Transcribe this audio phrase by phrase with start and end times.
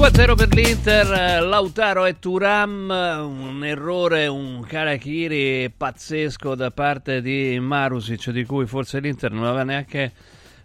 [0.00, 8.30] 2-0 per l'Inter, Lautaro e Turam, un errore, un Karachiri pazzesco da parte di Marusic
[8.30, 10.12] di cui forse l'Inter non aveva neanche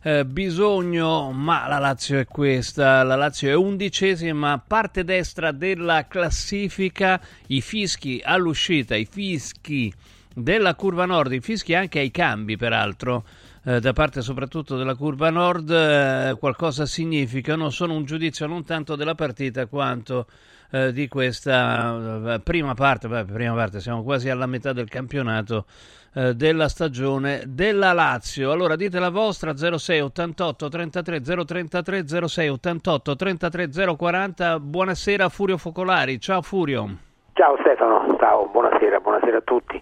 [0.04, 7.20] eh, bisogno, ma la Lazio è questa, la Lazio è undicesima, parte destra della classifica,
[7.48, 9.94] i fischi all'uscita, i fischi
[10.34, 13.26] della curva nord, i fischi anche ai cambi peraltro,
[13.66, 18.96] eh, da parte soprattutto della curva nord eh, qualcosa significano, sono un giudizio non tanto
[18.96, 20.28] della partita quanto
[20.72, 25.66] eh, di questa eh, prima parte, beh, prima parte, siamo quasi alla metà del campionato
[26.14, 28.52] eh, della stagione della Lazio.
[28.52, 34.60] Allora dite la vostra 06 88 33 033 06 88 33 040.
[34.60, 36.20] Buonasera Furio Focolari.
[36.20, 36.98] Ciao Furio.
[37.34, 39.82] Ciao Stefano, ciao, buonasera, buonasera a tutti.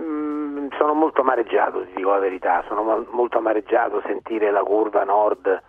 [0.00, 5.04] Mm, sono molto amareggiato, ti dico la verità, sono mo- molto amareggiato sentire la curva
[5.04, 5.62] nord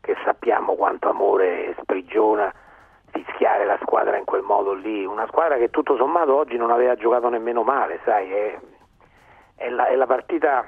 [0.00, 2.52] che sappiamo quanto amore sprigiona
[3.10, 6.94] fischiare la squadra in quel modo lì, una squadra che tutto sommato oggi non aveva
[6.94, 8.58] giocato nemmeno male, sai, è,
[9.56, 10.60] è, la, è la, partita...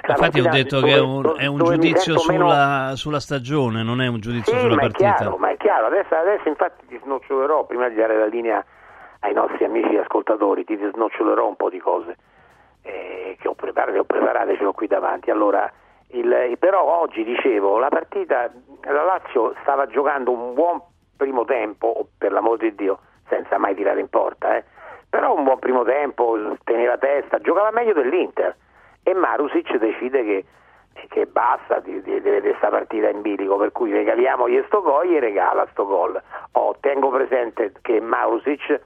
[0.00, 2.96] È la Infatti partita ho detto dove, che è un, è un giudizio sulla, meno...
[2.96, 5.14] sulla, stagione, non è un giudizio sì, sulla ma partita.
[5.14, 8.64] È chiaro, ma è chiaro, adesso, adesso infatti ti snocciolerò prima di dare la linea
[9.20, 12.16] ai nostri amici ascoltatori, ti snocciolerò un po' di cose
[12.82, 15.30] eh, che ho preparate, ho preparate, ce l'ho qui davanti.
[15.30, 15.70] Allora,
[16.08, 18.50] il, però oggi dicevo, la partita,
[18.82, 20.80] la Lazio stava giocando un buon
[21.16, 24.64] primo tempo, per l'amor di Dio, senza mai tirare in porta, eh.
[25.08, 28.56] però un buon primo tempo, teneva testa, giocava meglio dell'Inter
[29.02, 30.44] e Marusic decide che,
[31.08, 35.20] che basta di, di, di questa partita in bilico, per cui regaliamogli sto gol e
[35.20, 36.20] regala sto gol.
[36.52, 38.80] Oh, tengo presente che Marusic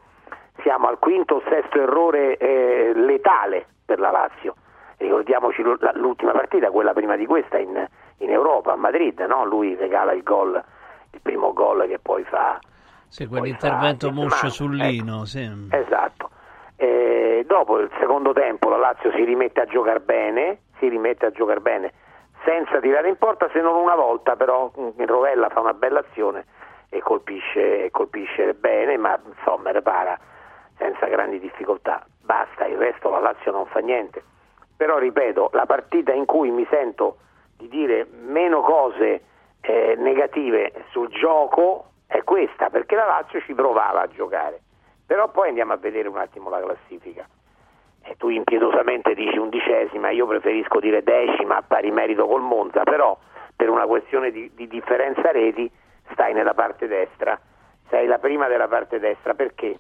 [0.63, 4.55] siamo al quinto o sesto errore eh, letale per la Lazio.
[4.97, 5.63] Ricordiamoci
[5.95, 7.87] l'ultima partita, quella prima di questa in,
[8.19, 9.45] in Europa, a Madrid, no?
[9.45, 10.63] lui regala il gol,
[11.11, 12.59] il primo gol che poi fa.
[13.09, 15.25] Sì, quell'intervento fa, muscio sul Lino, ecco.
[15.25, 15.69] sì.
[15.71, 16.31] Esatto.
[16.77, 21.31] E dopo il secondo tempo la Lazio si rimette a giocare bene, si rimette a
[21.31, 21.93] giocare bene,
[22.45, 26.45] senza tirare in porta se non una volta, però Rovella fa una bella azione
[26.89, 30.19] e colpisce, colpisce bene, ma insomma repara
[30.83, 32.05] senza grandi difficoltà.
[32.23, 34.23] Basta, il resto la Lazio non fa niente.
[34.77, 37.19] Però ripeto, la partita in cui mi sento
[37.57, 39.23] di dire meno cose
[39.61, 44.61] eh, negative sul gioco è questa, perché la Lazio ci provava a giocare.
[45.07, 47.27] Però poi andiamo a vedere un attimo la classifica.
[48.05, 53.17] E tu impietosamente dici undicesima, io preferisco dire decima a pari merito col Monza, però
[53.55, 55.71] per una questione di, di differenza reti
[56.11, 57.39] stai nella parte destra,
[57.89, 59.79] sei la prima della parte destra, perché?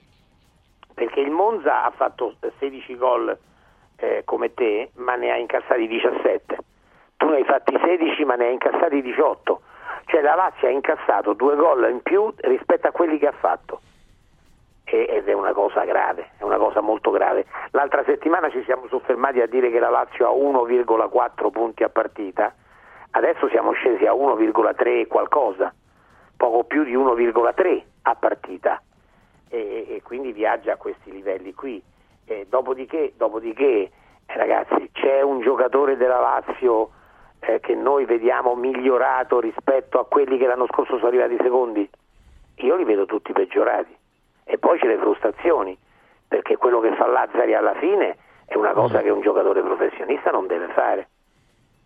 [0.95, 3.37] Perché il Monza ha fatto 16 gol
[3.97, 6.59] eh, come te, ma ne ha incassati 17.
[7.17, 9.61] Tu ne hai fatti 16, ma ne hai incassati 18.
[10.07, 13.81] Cioè la Lazio ha incassato due gol in più rispetto a quelli che ha fatto.
[14.85, 17.47] E, ed è una cosa grave, è una cosa molto grave.
[17.71, 22.53] L'altra settimana ci siamo soffermati a dire che la Lazio ha 1,4 punti a partita,
[23.13, 25.73] adesso siamo scesi a 1,3 e qualcosa,
[26.37, 28.83] poco più di 1,3 a partita
[29.53, 31.81] e, e quindi viaggia a questi livelli qui.
[32.25, 33.91] Eh, dopodiché, dopodiché
[34.27, 36.91] eh, ragazzi, c'è un giocatore della Lazio
[37.41, 41.89] eh, che noi vediamo migliorato rispetto a quelli che l'anno scorso sono arrivati secondi?
[42.57, 43.95] Io li vedo tutti peggiorati.
[44.45, 45.77] E poi c'è le frustrazioni,
[46.27, 49.03] perché quello che fa Lazzari alla fine è una cosa mm.
[49.03, 51.09] che un giocatore professionista non deve fare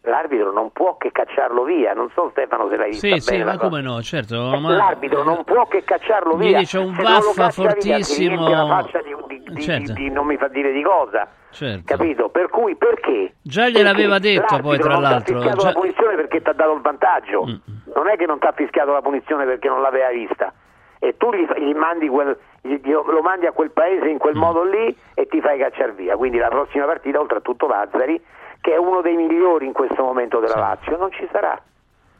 [0.06, 1.92] l'arbitro non può che cacciarlo via.
[1.92, 3.42] Non so Stefano se l'hai vista sì, bene.
[3.42, 4.52] Sì, ma come no, certo.
[4.52, 4.74] Eh, ma...
[4.74, 6.62] L'arbitro non può che cacciarlo via.
[6.62, 8.46] C'è un baffa fortissimo.
[8.46, 9.92] Via, la faccia di, di, di, certo.
[9.92, 11.28] di, non mi fa dire di cosa.
[11.50, 11.82] Certo.
[11.84, 12.28] Capito?
[12.28, 13.34] Per cui perché?
[13.42, 15.34] Già gliel'aveva detto poi tra l'altro.
[15.34, 15.66] Non ti ha fischiato Già...
[15.66, 17.46] la punizione perché ti ha dato il vantaggio.
[17.46, 17.54] Mm.
[17.94, 20.52] Non è che non ti ha fischiato la punizione perché non l'aveva vista.
[20.98, 24.40] E tu gli, gli mandi quel, gli, lo mandi a quel paese in quel mm.
[24.40, 26.16] modo lì e ti fai cacciare via.
[26.16, 28.22] Quindi la prossima partita, oltretutto Lazzari,
[28.66, 31.56] che è uno dei migliori in questo momento della Lazio, non ci sarà.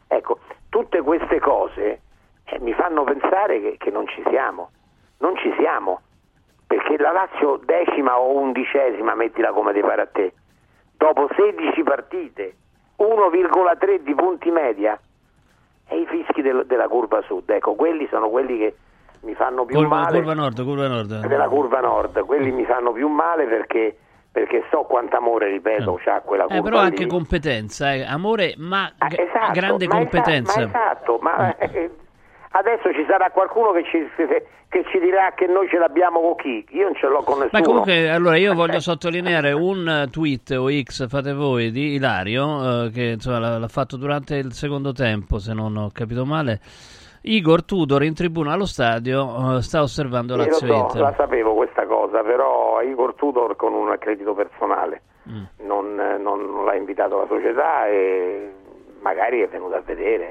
[0.07, 0.39] Ecco,
[0.69, 2.01] tutte queste cose
[2.45, 4.69] eh, mi fanno pensare che, che non ci siamo,
[5.17, 5.99] non ci siamo,
[6.65, 10.31] perché la Lazio decima o undicesima, mettila come ti pare a te,
[10.95, 12.55] dopo 16 partite,
[12.97, 14.97] 1,3 di punti media,
[15.89, 18.75] e i fischi del, della curva sud, ecco, quelli sono quelli che
[19.23, 20.17] mi fanno più curva, male.
[20.17, 21.27] Curva nord, curva nord.
[21.27, 23.97] Della curva nord, quelli mi fanno più male perché
[24.39, 27.09] perché so quanto amore, ripeto, c'ha quella Eh, curva però anche lì.
[27.09, 30.61] competenza, eh, amore, ma Ah, esatto, grande ma competenza.
[30.61, 31.89] Esatto, ma esatto, ma eh,
[32.51, 34.05] adesso ci sarà qualcuno che ci,
[34.69, 36.65] che ci dirà che noi ce l'abbiamo con chi?
[36.71, 37.59] Io non ce l'ho con nessuno.
[37.59, 41.93] Ma comunque, allora io voglio Eh, sottolineare un eh, tweet o X, fate voi, di
[41.95, 46.25] Ilario, eh, che insomma, l'ha, l'ha fatto durante il secondo tempo, se non ho capito
[46.25, 46.59] male.
[47.35, 51.01] Igor Tudor in tribuna allo stadio eh, sta osservando Io lo Lazio so, Inter.
[51.01, 55.43] la sapevo questa cosa, però Igor Tudor con un accredito personale Mm.
[55.65, 58.49] non, eh, non- non l'ha invitato la società e
[59.01, 60.25] magari è venuto a vedere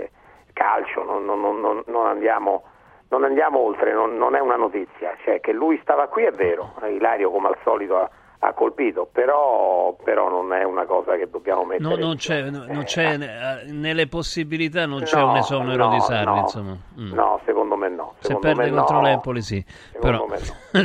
[0.00, 0.10] eh,
[0.52, 2.62] calcio, non, non- non- andiamo,
[3.08, 6.74] non andiamo oltre, non, non è una notizia, cioè che lui stava qui è vero,
[6.88, 8.08] Ilario come al solito ha,
[8.44, 11.88] ha colpito, però, però non è una cosa che dobbiamo mettere.
[11.88, 15.84] No, non c'è, no- non eh, c'è, eh, nelle possibilità non c'è no, un esonero
[15.84, 16.76] no, di Sarri, no, insomma.
[16.98, 17.12] Mm.
[17.12, 18.14] No, secondo me no.
[18.18, 19.64] Se secondo perde me contro l'Empoli sì,
[20.00, 20.26] però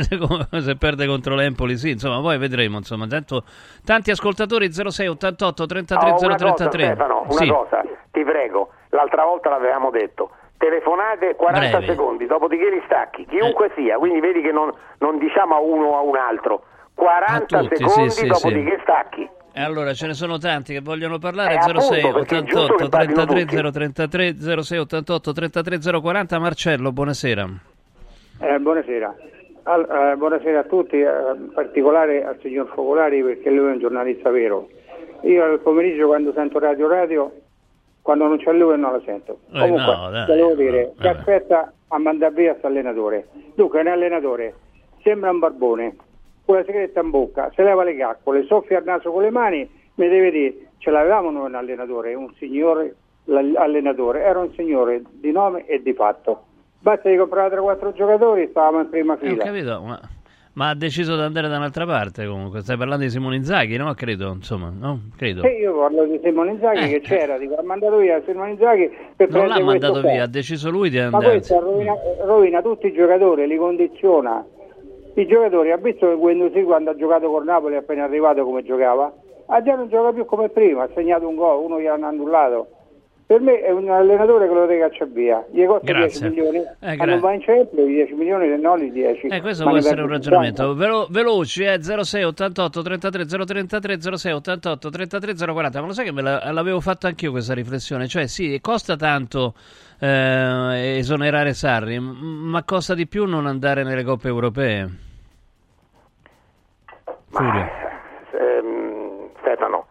[0.02, 3.42] Secondo me se perde contro l'Empoli sì, insomma poi vedremo, insomma, tanto,
[3.84, 6.84] tanti ascoltatori 06 88 33 Oh, una cosa, 033.
[6.84, 7.48] Stefano, una Sì.
[7.48, 7.82] cosa,
[8.12, 11.86] ti prego, l'altra volta l'avevamo detto, telefonate 40 Brevi.
[11.86, 15.96] secondi, dopodiché li stacchi, chiunque sia, quindi vedi che non, non diciamo a uno o
[15.96, 16.62] a un altro,
[16.98, 18.80] 40 A tutti, secondi, sì, sì, dopodiché sì.
[18.82, 19.28] stacchi.
[19.52, 22.74] E allora ce ne sono tanti che vogliono parlare Eh, appunto, 06 perché è giusto
[22.74, 24.44] 88 che parlino 33 tutti.
[24.44, 27.48] 033 06 88 33 040 Marcello, buonasera.
[28.40, 29.14] Eh, buonasera.
[29.64, 33.78] Al- eh, buonasera a tutti, eh, in particolare al signor Focolari perché lui è un
[33.78, 34.68] giornalista vero.
[35.22, 37.32] Io al pomeriggio quando sento Radio Radio,
[38.02, 39.38] quando non c'è lui non la sento.
[39.52, 41.18] Eh, Comunque, no, dai, devo no, dire, che vabbè.
[41.18, 43.26] aspetta a mandare via questo allenatore.
[43.54, 44.54] Dunque, un allenatore
[45.02, 45.96] sembra un barbone,
[46.48, 49.68] con la sigaretta in bocca, se leva le caccole, soffia il naso con le mani,
[49.96, 52.94] mi deve dire, ce l'avevamo noi un allenatore, un signore
[53.56, 56.44] allenatore, era un signore di nome e di fatto.
[56.80, 59.44] Basta di comprare 3-4 giocatori, stavamo in prima Eh, ho fila.
[59.44, 60.00] capito, ma,
[60.54, 62.60] ma ha deciso di andare da un'altra parte comunque.
[62.62, 63.92] Stai parlando di Simone Inzaghi, no?
[63.92, 65.00] Credo, insomma, no?
[65.18, 65.42] Credo.
[65.42, 68.90] E io parlo di Simone Inzaghi Eh, che c'era, dico, ha mandato via Simone Inzaghi
[69.14, 71.24] per Non l'ha mandato via, ha deciso lui di Ma andare.
[71.32, 71.92] questo rovina,
[72.24, 74.42] rovina tutti i giocatori, li condiziona.
[75.20, 79.12] I giocatori, ha visto che Guendouzi quando ha giocato con Napoli appena arrivato come giocava?
[79.46, 82.68] Ha già non gioca più come prima, ha segnato un gol, uno gli hanno annullato.
[83.26, 85.44] Per me è un allenatore che lo deve cacciare via.
[85.50, 86.30] Gli costa Grazie.
[86.30, 89.26] 10 milioni, Eh, gra- non va in centro, i 10 milioni non i 10.
[89.26, 90.72] Eh, questo può essere un ragionamento 50.
[90.86, 95.80] Velo- veloci, eh, 06 88 33 033 06 88 33 040.
[95.80, 98.06] Ma lo sai che me la- l'avevo fatto anch'io questa riflessione?
[98.06, 99.52] Cioè, sì, costa tanto
[100.00, 104.88] eh, esonerare Sarri, ma costa di più non andare nelle coppe europee.
[107.30, 107.68] Furio.
[108.32, 109.86] Ehm, Stefano,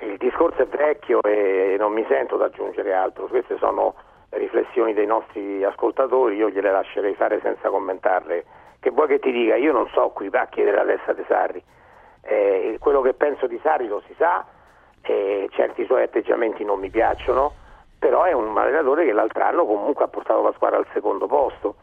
[0.00, 3.26] il discorso è vecchio e non mi sento da aggiungere altro.
[3.26, 3.94] Queste sono
[4.30, 8.44] riflessioni dei nostri ascoltatori, io gliele lascerei fare senza commentarle.
[8.80, 9.56] Che vuoi che ti dica?
[9.56, 11.62] Io non so qui va a chiedere la testa di Sarri.
[12.22, 14.44] Eh, quello che penso di Sarri lo si sa,
[15.02, 17.52] eh, certi suoi atteggiamenti non mi piacciono,
[17.98, 21.76] però è un allenatore che l'altro anno comunque ha portato la squadra al secondo posto.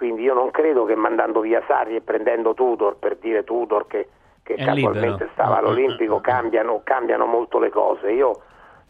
[0.00, 4.08] Quindi io non credo che mandando via Sarri e prendendo Tudor per dire Tudor che,
[4.42, 5.28] che casualmente libero.
[5.34, 6.22] stava Mm, mm, all'Olimpico mm.
[6.22, 8.10] cambiano, cambiano molto le cose.
[8.10, 8.40] Io,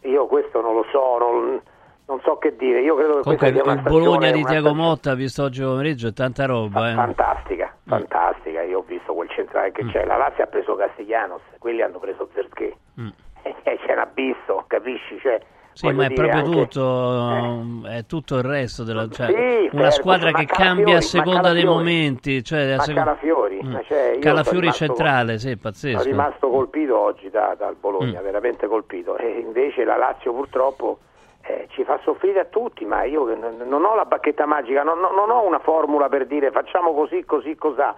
[0.03, 1.61] io questo non lo so, non,
[2.05, 2.79] non so che dire.
[2.79, 5.61] Io credo che Comunque, questa sia il una stagione, Bologna di Tiago Motta, visto oggi
[5.61, 6.91] pomeriggio, è tanta roba.
[6.91, 6.93] Eh.
[6.93, 8.61] fantastica, fantastica.
[8.61, 10.05] Io ho visto quel centrale che c'è.
[10.05, 12.73] La Lazio ha preso Castiglianos, quelli hanno preso Zerché.
[13.01, 13.09] Mm.
[13.63, 15.19] Eh, c'è un abisso, capisci?
[15.19, 15.41] Cioè,
[15.73, 17.97] Sì, voglio ma è proprio anche- tutto, eh.
[17.97, 21.63] è tutto il resto della cioè, Sì, una certo, squadra che cambia a seconda dei
[21.65, 22.43] momenti.
[22.43, 23.75] Cioè, ma seco- Calafiori, Mm.
[23.87, 26.03] cioè, io sono Calafiori centrale, sì, Sono pazzesco.
[26.03, 28.23] rimasto colpito oggi da- dal Bologna, Mm.
[28.23, 29.15] veramente colpito.
[29.17, 30.99] E invece la Lazio purtroppo
[31.43, 33.25] eh, ci fa soffrire a tutti, ma io
[33.65, 37.55] non, ho la bacchetta magica, non, non- ho una formula per dire facciamo così, così,
[37.55, 37.95] cos'ha.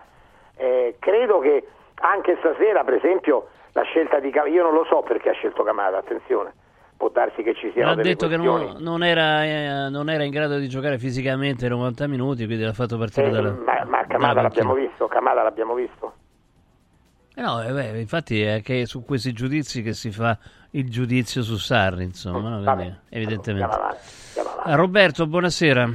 [0.55, 5.01] Eh, credo che anche stasera, per esempio, la scelta di Camada, io non lo so
[5.01, 6.53] perché ha scelto Camada, attenzione,
[7.03, 8.73] può darsi che ci siano ha delle detto che questioni.
[8.73, 12.71] non, non era, eh, non era in grado di giocare fisicamente 90 minuti, quindi l'ha
[12.73, 16.13] fatto partire Eh, dalla, ma, ma Camada l'abbiamo visto, Camada l'abbiamo visto.
[17.35, 20.37] Eh no, eh, beh, infatti è che su questi giudizi che si fa
[20.71, 22.61] il giudizio su Sarri, insomma, no?
[22.63, 23.63] Vabbè, Quindi, evidentemente.
[23.63, 24.69] Andiamo avanti, andiamo avanti.
[24.71, 25.89] Ah, Roberto, buonasera.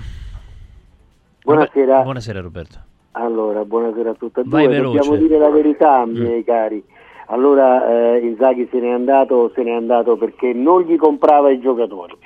[1.44, 2.02] Buonasera.
[2.02, 2.78] Buonasera Roberto.
[3.12, 4.74] Allora, buonasera a tutti e Vai due.
[4.76, 4.98] veloce.
[4.98, 6.16] Dobbiamo dire la verità, Mm.
[6.16, 6.84] miei cari.
[7.30, 12.16] Allora, eh, Inzaghi se n'è andato, se n'è andato perché non gli comprava i giocatori.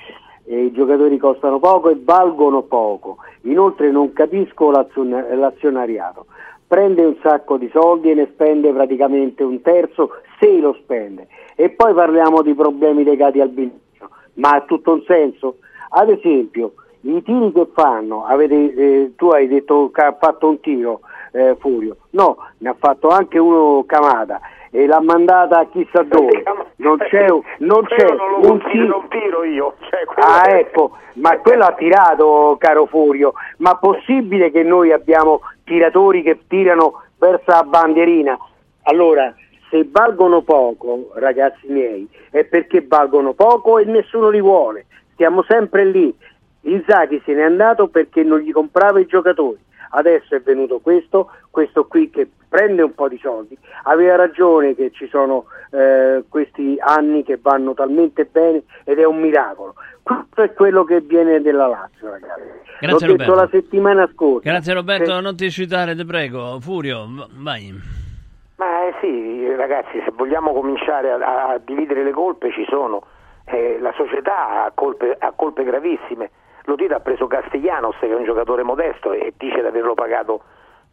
[0.44, 3.16] E I giocatori costano poco e valgono poco.
[3.42, 6.26] Inoltre non capisco l'azion- l'azionariato.
[6.66, 11.26] Prende un sacco di soldi e ne spende praticamente un terzo se lo spende.
[11.56, 14.08] E poi parliamo di problemi legati al bilancio.
[14.34, 15.56] Ma ha tutto un senso?
[15.90, 20.60] Ad esempio, i tiri che fanno, avete, eh, tu hai detto che ha fatto un
[20.60, 21.00] tiro,
[21.32, 21.96] eh, Furio.
[22.10, 24.40] No, ne ha fatto anche uno Camada
[24.74, 26.42] e l'ha mandata chissà dove.
[26.76, 27.26] Non c'è,
[27.58, 29.74] non c'è non un tiro, ti- non tiro io.
[29.88, 33.34] Cioè, Ah, è- ecco, ma quello ha tirato, caro Furio.
[33.58, 38.36] Ma possibile che noi abbiamo tiratori che tirano verso la bandierina?
[38.84, 39.32] Allora,
[39.70, 44.86] se valgono poco, ragazzi miei, è perché valgono poco e nessuno li vuole.
[45.12, 46.12] Stiamo sempre lì.
[46.62, 49.58] Inzaghi se n'è andato perché non gli comprava i giocatori.
[49.94, 53.56] Adesso è venuto questo, questo qui che prende un po' di soldi.
[53.84, 59.18] Aveva ragione che ci sono eh, questi anni che vanno talmente bene ed è un
[59.20, 59.74] miracolo.
[60.02, 62.40] Questo è quello che viene della Lazio, ragazzi.
[62.80, 63.34] Grazie, L'ho detto Roberto.
[63.34, 64.50] la settimana scorsa.
[64.50, 66.58] Grazie Roberto, Se- non ti citare, ti prego.
[66.60, 67.06] Furio,
[67.36, 67.72] vai.
[68.56, 73.02] Ma eh, sì, ragazzi, se vogliamo cominciare a, a dividere le colpe ci sono.
[73.44, 76.30] Eh, la società ha colpe, ha colpe gravissime.
[76.64, 80.42] Lotito ha preso Castellanos, che è un giocatore modesto, e dice di averlo pagato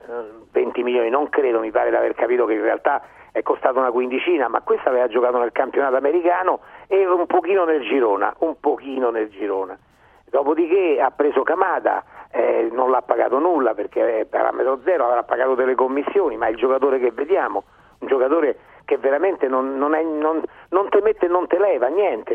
[0.08, 0.12] eh,
[0.52, 1.10] 20 milioni.
[1.10, 4.62] Non credo, mi pare di aver capito che in realtà è costato una quindicina, ma
[4.62, 9.78] questo aveva giocato nel campionato americano e un pochino nel Girona, un pochino nel Girona.
[10.26, 15.56] Dopodiché ha preso Camada, eh, non l'ha pagato nulla perché è parametro zero, avrà pagato
[15.56, 17.64] delle commissioni, ma è il giocatore che vediamo,
[18.00, 21.88] un giocatore che veramente non, non, è- non- non te mette e non te leva,
[21.88, 22.34] niente.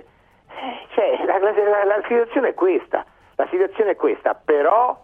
[0.48, 3.04] Eh, cioè, la, la- la situazione è questa,
[3.36, 5.02] la situazione è questa, però,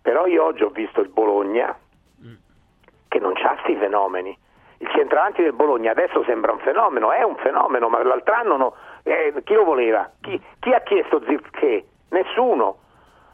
[0.00, 1.76] però io oggi ho visto il Bologna
[3.08, 4.36] che non c'ha sti fenomeni.
[4.78, 8.74] Il centravanti del Bologna adesso sembra un fenomeno, è un fenomeno, ma l'altro anno no-
[9.04, 10.10] eh, chi lo voleva?
[10.20, 11.84] Chi, chi ha chiesto Zirche?
[12.10, 12.78] Nessuno.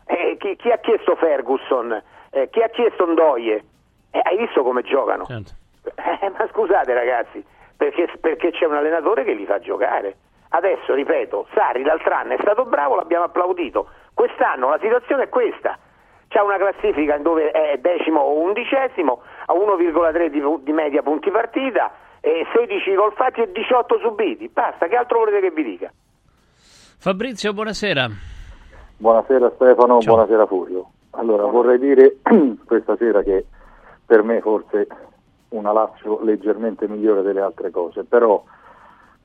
[0.04, 2.02] Eh, chi, chi ha chiesto Ferguson?
[2.30, 3.64] Eh, chi ha chiesto Ndoye?
[4.10, 5.24] Eh, hai visto come giocano?
[5.24, 5.52] Certo.
[5.94, 7.42] Eh, ma scusate ragazzi,
[7.76, 10.16] perché, perché c'è un allenatore che li fa giocare.
[10.50, 13.88] Adesso, ripeto, Sarri l'altro anno è stato bravo, l'abbiamo applaudito.
[14.14, 15.78] Quest'anno la situazione è questa.
[16.28, 21.92] C'è una classifica dove è decimo o undicesimo, a 1,3 di, di media punti partita,
[22.20, 24.48] e 16 gol fatti e 18 subiti.
[24.48, 25.90] Basta, che altro volete che vi dica?
[26.98, 28.08] Fabrizio, buonasera.
[28.96, 30.14] Buonasera Stefano, Ciao.
[30.14, 30.90] buonasera Furio.
[31.10, 32.16] Allora vorrei dire
[32.66, 33.46] questa sera che
[34.04, 34.86] per me forse
[35.50, 38.42] una Lazio leggermente migliore delle altre cose, però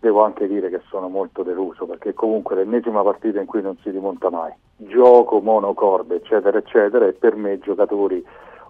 [0.03, 3.89] devo anche dire che sono molto deluso perché comunque l'ennesima partita in cui non si
[3.89, 4.51] rimonta mai.
[4.75, 8.21] Gioco, monocorde, eccetera, eccetera, e per me giocatori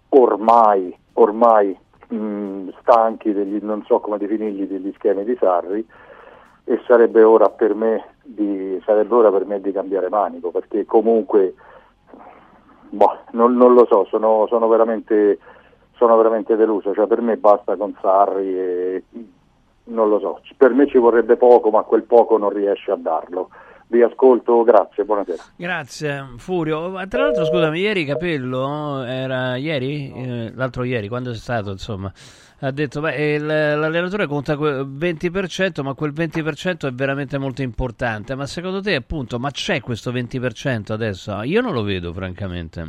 [0.09, 1.75] ormai, ormai
[2.07, 5.83] mh, stanchi degli, non so come definirli, degli schemi di Sarri
[6.65, 11.55] e sarebbe ora per me di, ora per me di cambiare manico perché comunque
[12.89, 15.39] boh, non, non lo so, sono, sono veramente
[15.95, 19.03] sono veramente deluso, cioè per me basta con Sarri e
[19.85, 23.49] non lo so, per me ci vorrebbe poco ma quel poco non riesce a darlo.
[23.87, 25.43] Vi ascolto, grazie, buonasera.
[25.55, 26.89] Grazie Furio.
[26.89, 32.11] Ma Tra l'altro, scusami, ieri Capello era ieri, Eh, l'altro ieri, quando è stato, insomma,
[32.61, 37.61] ha detto beh, eh, il- l'allenatore conta que- 20%, ma quel 20% è veramente molto
[37.61, 38.33] importante.
[38.33, 41.43] Ma secondo te, appunto, ma c'è questo 20% adesso?
[41.43, 42.83] Io non lo vedo, francamente.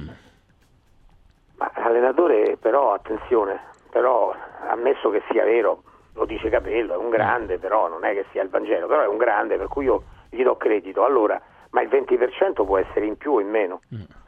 [1.56, 3.60] Ma l'allenatore però, attenzione,
[3.90, 4.32] però
[4.70, 5.82] ammesso che sia vero,
[6.14, 9.06] lo dice Capello, è un grande, però non è che sia il Vangelo, però è
[9.06, 11.04] un grande per cui io gli do credito.
[11.04, 11.40] Allora,
[11.70, 13.80] ma il 20% può essere in più o in meno.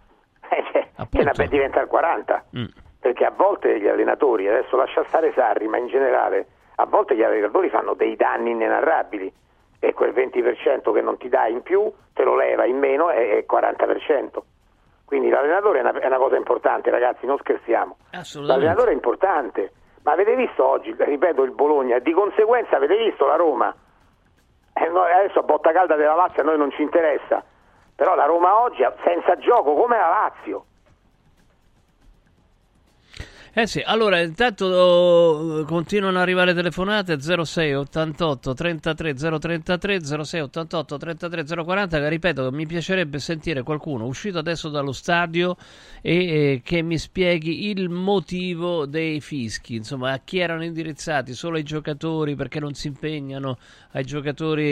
[0.48, 2.42] Eh, cioè, che ne- diventa il 40%.
[2.56, 2.64] Mm.
[3.00, 7.24] Perché a volte gli allenatori, adesso lascia stare Sarri, ma in generale, a volte gli
[7.24, 9.32] allenatori fanno dei danni inenarrabili
[9.80, 13.38] e quel 20% che non ti dà in più te lo leva in meno è
[13.38, 14.38] è 40%.
[15.04, 17.96] Quindi l'allenatore è una, è una cosa importante, ragazzi, non scherziamo.
[18.46, 19.72] L'allenatore è importante,
[20.06, 23.74] ma avete visto oggi, ripeto, il Bologna, di conseguenza avete visto la Roma.
[24.72, 27.42] Eh, no, adesso a botta calda della Lazio a noi non ci interessa,
[27.92, 30.64] però la Roma oggi senza gioco come la Lazio.
[33.58, 40.98] Eh sì, allora intanto eh, continuano ad arrivare telefonate 06 88 33 033 06 88
[40.98, 45.56] 33 040 che ripeto mi piacerebbe sentire qualcuno uscito adesso dallo stadio
[46.02, 51.56] e eh, che mi spieghi il motivo dei fischi, insomma a chi erano indirizzati, solo
[51.56, 53.56] ai giocatori perché non si impegnano,
[53.92, 54.64] ai giocatori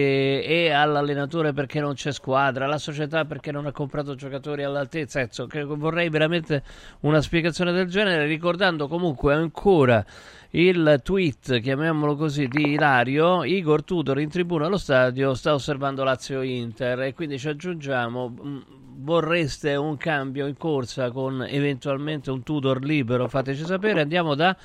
[0.45, 5.47] e all'allenatore perché non c'è squadra, alla società perché non ha comprato giocatori all'altezza, Ecco,
[5.47, 6.63] che vorrei veramente
[7.01, 10.05] una spiegazione del genere, ricordando comunque ancora
[10.51, 17.01] il tweet, chiamiamolo così, di Ilario, Igor Tudor in tribuna allo stadio sta osservando Lazio-Inter
[17.03, 18.65] e quindi ci aggiungiamo, mh,
[18.99, 24.57] vorreste un cambio in corsa con eventualmente un Tudor libero, fateci sapere, andiamo da...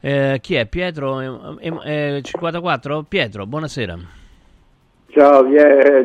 [0.00, 0.66] eh, chi è?
[0.66, 1.20] Pietro
[1.58, 3.04] eh, eh, 54?
[3.08, 3.98] Pietro, buonasera.
[5.12, 5.44] Ciao,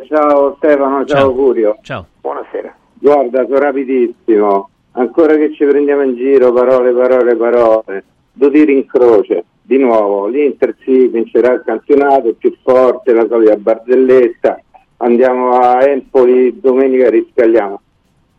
[0.08, 1.34] ciao Stefano, ciao, Ciao.
[1.34, 1.78] Curio.
[1.82, 2.08] Ciao.
[2.22, 2.76] Buonasera.
[2.96, 4.70] Guarda, sono rapidissimo.
[4.96, 10.28] Ancora che ci prendiamo in giro, parole, parole, parole, due tiri in croce, di nuovo,
[10.28, 14.62] l'Inter si vincerà il campionato, più forte, la solita barzelletta,
[14.98, 17.82] andiamo a Empoli, domenica riscagliamo.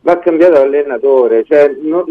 [0.03, 2.05] Va cambiato l'allenatore, cioè, non,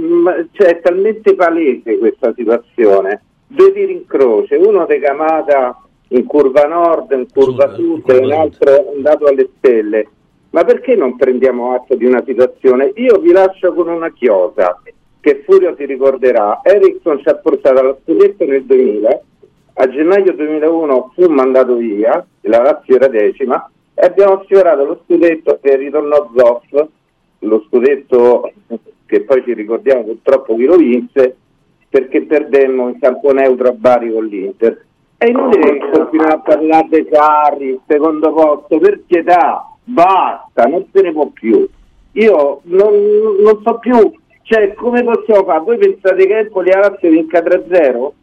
[0.51, 6.65] cioè, è talmente palese questa situazione, due tiri in croce, uno di Camata in curva
[6.65, 10.07] nord, in curva sud, sud e un altro andato alle stelle.
[10.55, 12.93] Ma perché non prendiamo atto di una situazione?
[12.95, 14.81] Io vi lascio con una chiosa
[15.19, 16.61] che Furio si ricorderà.
[16.63, 19.21] Ericsson ci ha portato allo scudetto nel 2000,
[19.73, 25.59] a gennaio 2001 fu mandato via, la Lazio era decima, e abbiamo sfiorato lo scudetto
[25.61, 26.87] e ritornò Zoff,
[27.39, 28.49] lo scudetto
[29.05, 31.35] che poi ci ricordiamo purtroppo chi lo vinse,
[31.89, 34.85] perché perdemmo in campo neutro a Bari con l'Inter.
[35.17, 41.01] È inutile che continuiamo a parlare dei carri, secondo posto, per pietà, basta, non se
[41.01, 41.67] ne può più.
[42.13, 42.93] Io non,
[43.43, 44.11] non so più,
[44.43, 45.59] cioè come possiamo fare?
[45.61, 48.13] Voi pensate che Empoli a Lazio vinca 3-0?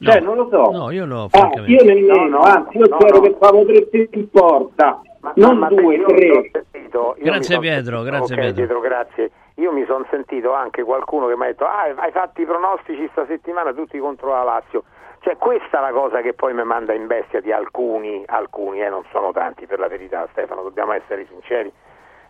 [0.00, 0.34] Cioè, No.
[0.34, 0.70] non lo so.
[0.76, 3.22] No, io no, Ah, io nemmeno, No, no, anzi, io no, spero no.
[3.22, 6.50] che famo tre in porta, Ma- non ma- due, io tre.
[6.72, 8.80] sentito- io Grazie, Pietro, sentito- grazie, ok, Pietro.
[8.80, 9.30] grazie.
[9.56, 13.06] Io mi sono sentito anche qualcuno che mi ha detto ah, hai fatto i pronostici
[13.12, 14.82] sta settimana tutti contro la Lazio.
[15.22, 18.88] Cioè questa è la cosa che poi mi manda in bestia di alcuni, alcuni, eh,
[18.88, 21.72] non sono tanti per la verità Stefano, dobbiamo essere sinceri.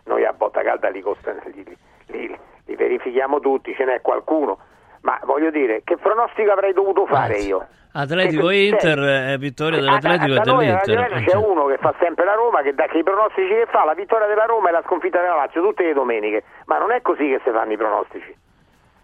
[0.05, 1.03] Noi a botta calda li,
[1.53, 4.59] li- li- li verifichiamo tutti, ce n'è qualcuno.
[5.01, 7.67] Ma voglio dire, che pronostico avrei dovuto fare Anzi, io?
[7.93, 10.99] Atletico Che- Inter cioè, è vittoria eh, dell'Atletico e dell'Inter.
[10.99, 11.43] Eh, C'è cioè.
[11.43, 14.27] uno che fa sempre la Roma che, da, che i pronostici che fa, la vittoria
[14.27, 17.41] della Roma e la sconfitta della Lazio tutte le domeniche, ma non è così che
[17.43, 18.35] si fanno i pronostici.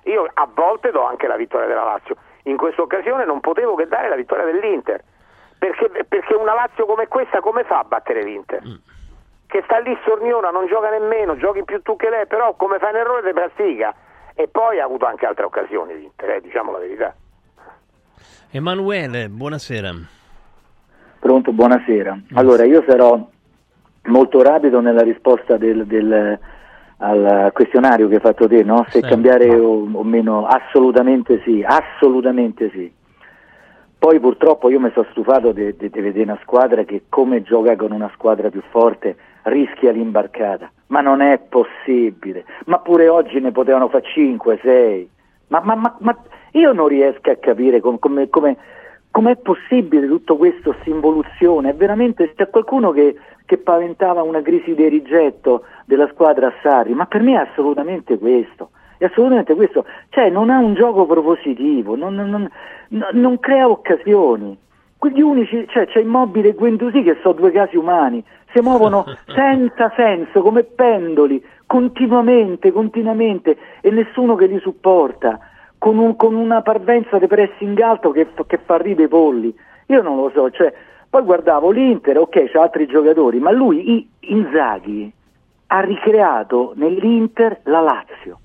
[0.03, 3.87] Io a volte do anche la vittoria della Lazio, in questa occasione non potevo che
[3.87, 5.03] dare la vittoria dell'Inter,
[5.57, 8.61] perché, perché una Lazio come questa come fa a battere l'Inter?
[8.65, 8.75] Mm.
[9.47, 12.89] Che sta lì sorniona, non gioca nemmeno, giochi più tu che lei, però come fa
[12.89, 13.93] un errore ti pratica.
[14.35, 17.13] E poi ha avuto anche altre occasioni l'Inter, eh, diciamo la verità.
[18.51, 19.91] Emanuele, buonasera.
[21.19, 22.17] Pronto, buonasera.
[22.35, 23.19] Allora, io sarò
[24.03, 26.39] molto rapido nella risposta del, del-
[27.01, 28.85] al questionario che hai fatto te, no?
[28.89, 29.07] Se Sì.
[29.07, 32.91] cambiare o, o meno, assolutamente sì, assolutamente sì.
[33.97, 38.09] Poi purtroppo io mi sono stufato di vedere una squadra che come gioca con una
[38.13, 40.71] squadra più forte rischia l'imbarcata.
[40.87, 42.45] Ma non è possibile.
[42.65, 45.09] Ma pure oggi ne potevano fare 5, 6.
[45.47, 46.17] Ma, ma- ma- ma
[46.51, 48.55] io non riesco a capire com- come, come,
[49.19, 51.71] com'è possibile tutto questo, questa involuzione.
[51.71, 56.93] È veramente c'è qualcuno che, che paventava una crisi di rigetto della squadra a Sarri,
[56.93, 58.69] ma per me è assolutamente questo.
[58.97, 59.83] È assolutamente questo.
[60.07, 62.49] Cioè non ha un gioco propositivo, non, non- non-
[62.89, 64.57] non- non crea occasioni.
[64.97, 69.03] Quegli unici, cioè c'è Immobile e Guendouzi che sono due casi umani, si muovono
[69.35, 75.39] senza senso come pendoli, continuamente, continuamente e nessuno che li supporta,
[75.79, 79.55] con, un- con una parvenza di pressing alto che, che fa ridere i polli.
[79.87, 80.71] Io non lo so, cioè,
[81.09, 85.11] poi guardavo l'Inter, ok, c'ha altri giocatori, ma lui, Inzaghi,
[85.67, 88.39] ha ricreato nell'Inter la Lazio,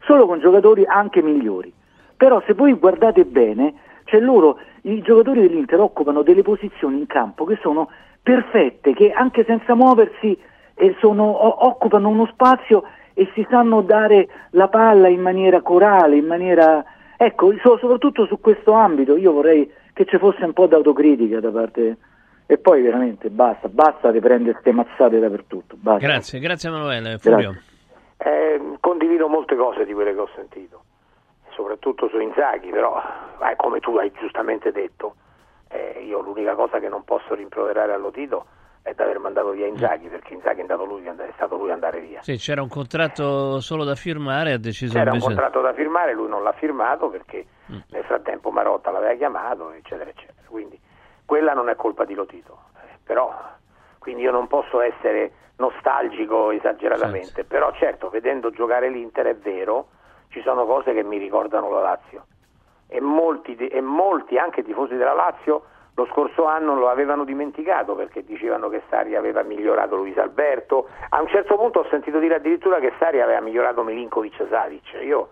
[0.00, 1.72] solo con giocatori anche migliori.
[2.16, 3.74] Però se voi guardate bene,
[4.04, 7.88] cioè loro, i giocatori dell'Inter occupano delle posizioni in campo che sono
[8.22, 10.36] perfette, che anche senza muoversi
[10.74, 12.82] eh, sono- occupano uno spazio
[13.18, 16.84] e si sanno dare la palla in maniera corale, in maniera...
[17.16, 21.50] Ecco, so- soprattutto su questo ambito io vorrei che ci fosse un po' d'autocritica da
[21.50, 21.98] parte...
[22.46, 25.76] E poi veramente basta, basta di prendere ste mazzate dappertutto.
[25.76, 26.06] Basta.
[26.06, 27.18] Grazie, grazie Emanuele.
[27.18, 27.56] Furio.
[28.16, 28.54] Grazie.
[28.54, 30.84] Eh, condivido molte cose di quelle che ho sentito,
[31.50, 33.02] soprattutto su Inzaghi, però
[33.42, 35.16] eh, come tu hai giustamente detto,
[35.68, 38.46] eh, io l'unica cosa che non posso rimproverare allo Tito
[38.82, 41.74] è di aver mandato via Inzaghi, perché Inzaghi è, andato lui, è stato lui ad
[41.74, 42.22] andare via.
[42.22, 45.34] Sì, c'era un contratto solo da firmare ha deciso C'era un invece...
[45.34, 50.46] contratto da firmare, lui non l'ha firmato perché nel frattempo Marotta l'aveva chiamato, eccetera, eccetera.
[50.48, 50.78] Quindi
[51.24, 53.34] quella non è colpa di Lotito, eh, però
[53.98, 59.88] quindi io non posso essere nostalgico esageratamente, però certo, vedendo giocare l'Inter è vero,
[60.28, 62.26] ci sono cose che mi ricordano la Lazio
[62.86, 65.64] e molti, di- e molti anche tifosi della Lazio
[65.98, 70.86] lo scorso anno lo avevano dimenticato perché dicevano che Sari aveva migliorato Luis Alberto.
[71.08, 74.96] A un certo punto ho sentito dire addirittura che Sari aveva migliorato Milinkovic Savic.
[75.02, 75.30] Io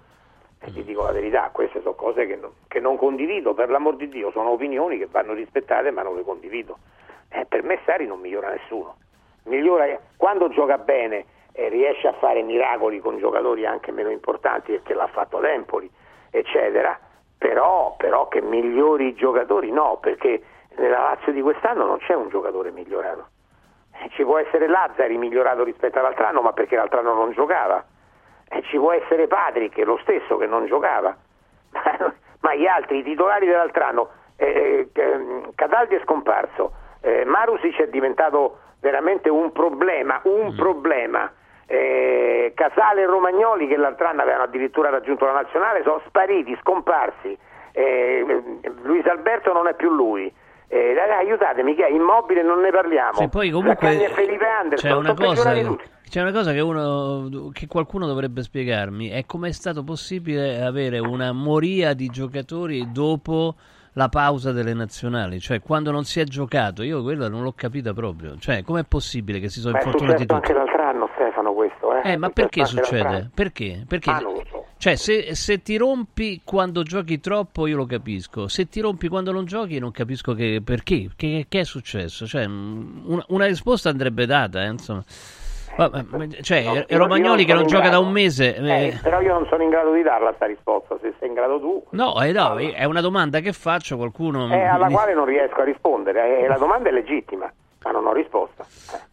[0.61, 3.95] eh, ti dico la verità, queste sono cose che non, che non condivido, per l'amor
[3.95, 6.79] di Dio, sono opinioni che vanno rispettate ma non le condivido.
[7.29, 8.97] Eh, per me Sari non migliora nessuno.
[9.45, 14.95] Migliora quando gioca bene e riesce a fare miracoli con giocatori anche meno importanti perché
[14.95, 15.89] l'ha fatto ad Empoli,
[16.31, 16.99] eccetera.
[17.39, 20.43] Però, però che migliori i giocatori no, perché
[20.77, 23.29] nella Lazio di quest'anno non c'è un giocatore migliorato.
[24.03, 27.85] Eh, Ci può essere Lazzari migliorato rispetto all'altro anno, ma perché l'altro anno non giocava.
[28.49, 31.17] Eh, ci può essere Patrick, che è lo stesso che non giocava,
[32.41, 37.89] ma gli altri, i titolari dell'altro anno, eh, eh, Cataldi è scomparso, eh, Marusic è
[37.89, 40.57] diventato veramente un problema, un Mm.
[40.57, 41.33] problema.
[41.69, 47.37] Eh, Casale e Romagnoli che l'altro anno avevano addirittura raggiunto la nazionale sono spariti, scomparsi.
[47.73, 48.25] Eh,
[48.83, 50.33] Luis Alberto non è più lui.
[50.69, 53.15] Eh, ragazzi, aiutatemi, che è immobile non ne parliamo.
[53.15, 55.53] Se poi comunque e Felipe Anderson, c'è una, cosa,
[56.09, 60.99] c'è una cosa che, uno, che qualcuno dovrebbe spiegarmi, è come è stato possibile avere
[60.99, 63.55] una moria di giocatori dopo
[63.93, 67.95] la pausa delle nazionali, cioè quando non si è giocato, io quello non l'ho capita
[67.95, 70.35] proprio, cioè com'è possibile che si sono infortunati tutti?
[70.35, 72.03] anche l'altro anno, Stefano, questo.
[72.03, 73.31] Eh, Eh, ma perché succede?
[73.35, 73.85] Perché?
[73.89, 74.56] Perché Ah, so.
[74.79, 78.47] Cioè, se, se ti rompi quando giochi troppo, io lo capisco.
[78.49, 81.11] Se ti rompi quando non giochi, non capisco che, perché.
[81.17, 82.27] Che, che è successo?
[82.27, 85.03] Cioè, mm, una, una risposta andrebbe data, eh, insomma.
[85.79, 88.57] Ma- ma- ma- cioè, No, Romagnoli che non gioca da un mese.
[88.57, 91.35] Eh, eh, però io non sono in grado di darla sta risposta, se sei in
[91.35, 91.85] grado tu.
[91.91, 93.97] no, eh, no, è una domanda che faccio.
[93.97, 94.51] Qualcuno.
[94.55, 98.07] Eh, alla mi- quale non riesco a rispondere, eh, la domanda è legittima, ma non
[98.07, 98.65] ho risposta.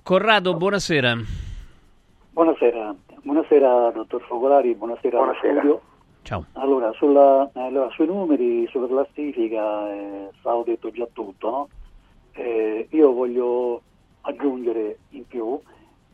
[0.04, 1.18] Corrado, buonasera.
[2.32, 5.60] Buonasera, buonasera dottor Focolari, buonasera, allo Buonasera.
[5.60, 5.82] studio.
[6.24, 6.46] Ciao.
[6.54, 11.68] Allora, sulla, allora, sui numeri, sulla classifica, eh, stavo detto già tutto, no?
[12.34, 13.82] Eh, io voglio
[14.22, 15.60] aggiungere in più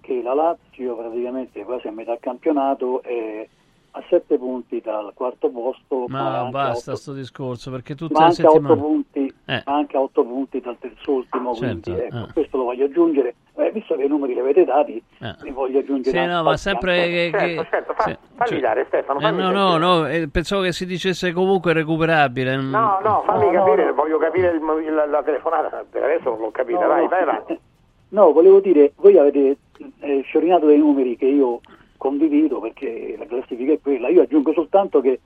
[0.01, 3.47] che la Lazio praticamente quasi a metà campionato è
[3.91, 8.13] a sette punti dal quarto posto, Ma anche basta a otto- sto discorso perché tutte
[8.13, 8.81] ma le anche a otto settimane.
[8.81, 9.63] punti, Eh.
[9.65, 12.33] ma anche a otto punti dal terzultimo, Certo, quindi ecco, eh.
[12.33, 13.35] questo lo voglio aggiungere.
[13.55, 15.35] Eh, visto che i numeri li avete dati, Eh.
[15.41, 18.85] li voglio aggiungere Sì, no, ma sempre che, Certo, che- certo, fa- sì, fammi dare,
[18.87, 22.55] Stefano, Eh, fammi no, no, no, eh, pensavo che si dicesse comunque recuperabile.
[22.57, 22.69] mm.
[22.69, 23.93] No, no, fammi No, capire, no.
[23.95, 27.07] voglio capire il- la, la telefonata, per adesso non l'ho capita, No, vai, no.
[27.09, 27.59] vai avanti.
[28.09, 29.57] No, volevo dire, voi avete
[29.99, 31.59] eh, sciorinato dei numeri che io
[31.97, 34.07] condivido perché la classifica è quella.
[34.09, 35.19] Io aggiungo soltanto che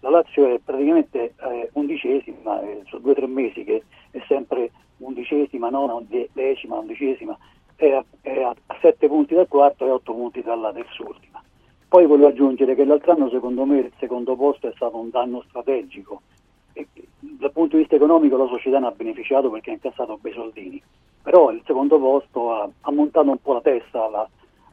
[0.00, 4.70] la Lazio è praticamente eh, undicesima, eh, sono due o tre mesi che è sempre
[4.98, 6.00] undicesima, nona,
[6.32, 7.36] decima, undicesima,
[7.74, 11.42] è a, è a sette punti dal quarto e otto punti dalla terzultima.
[11.88, 15.42] Poi voglio aggiungere che l'altro anno secondo me il secondo posto è stato un danno
[15.48, 16.22] strategico.
[16.74, 16.86] E,
[17.18, 20.80] dal punto di vista economico la società ne ha beneficiato perché ha incassato bei soldini,
[21.22, 24.28] però il secondo posto ha, ha montato un po' la testa alla-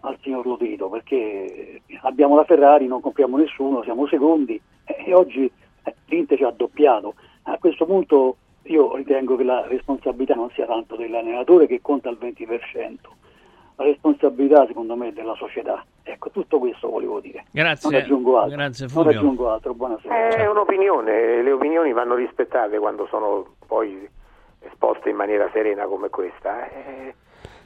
[0.08, 5.50] al signor Lotito perché abbiamo la Ferrari, non compriamo nessuno, siamo secondi e, oggi
[5.84, 7.16] eh, l'Inter ci ha doppiato.
[7.44, 12.18] A questo punto io ritengo che la responsabilità non sia tanto dell'allenatore che conta il
[12.20, 12.96] 20%,
[13.78, 15.86] la responsabilità secondo me è della società.
[16.04, 17.46] Ecco, tutto questo volevo dire.
[17.52, 18.56] Grazie, Non aggiungo altro.
[18.58, 20.28] grazie non aggiungo altro, buonasera.
[20.30, 24.08] È un'opinione, le opinioni vanno rispettate quando sono poi
[24.60, 26.70] esposte in maniera serena come questa.
[26.70, 27.16] Eh,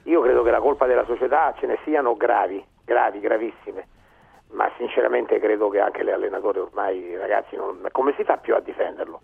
[0.10, 3.88] io credo che la colpa della società ce ne siano gravi, gravi, gravissime,
[4.52, 9.22] ma sinceramente credo che anche l'allenatore ormai, ragazzi, non- come si fa più a difenderlo?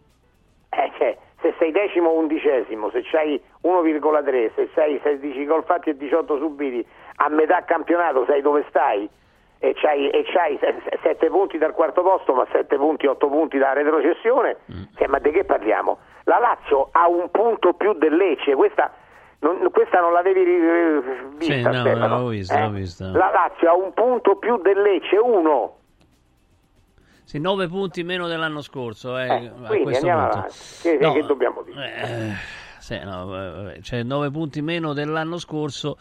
[0.70, 5.90] Eh, cioè, se sei decimo o undicesimo, se c'hai 1,3, se sei 16 gol fatti
[5.90, 9.10] e 18 subiti, a metà campionato sai dove stai
[9.58, 10.60] e c'hai, e c'hai
[11.02, 14.58] 7 punti dal quarto posto, ma 7 punti, 8 punti dalla retrocessione,
[14.96, 15.98] cioè, ma di che parliamo?
[16.26, 18.92] La Lazio ha un punto più del Lecce, questa
[19.54, 21.02] non, questa non l'avevi eh,
[21.38, 22.62] vista, Sì, no, Stefano, l'ho vista, eh?
[22.64, 23.06] l'ho vista.
[23.12, 25.78] La Lazio ha un punto più del Lecce, uno.
[27.24, 29.18] Sì, 9 punti meno dell'anno scorso.
[29.18, 30.48] Eh, Eh, a quindi questo andiamo punto.
[30.82, 31.94] Che- che dobbiamo dire?
[31.96, 32.32] eh,
[32.80, 35.98] sì, no, vabbè, cioè 9 punti meno dell'anno scorso.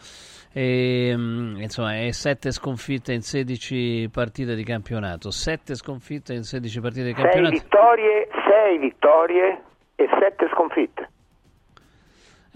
[0.53, 5.29] E, mm, insomma, e 7 sconfitte in 16 partite di campionato.
[5.31, 7.53] 7 sconfitte in 16 partite di 6 campionato.
[7.55, 9.61] vittorie, 6 vittorie
[9.95, 11.09] e 7 sconfitte.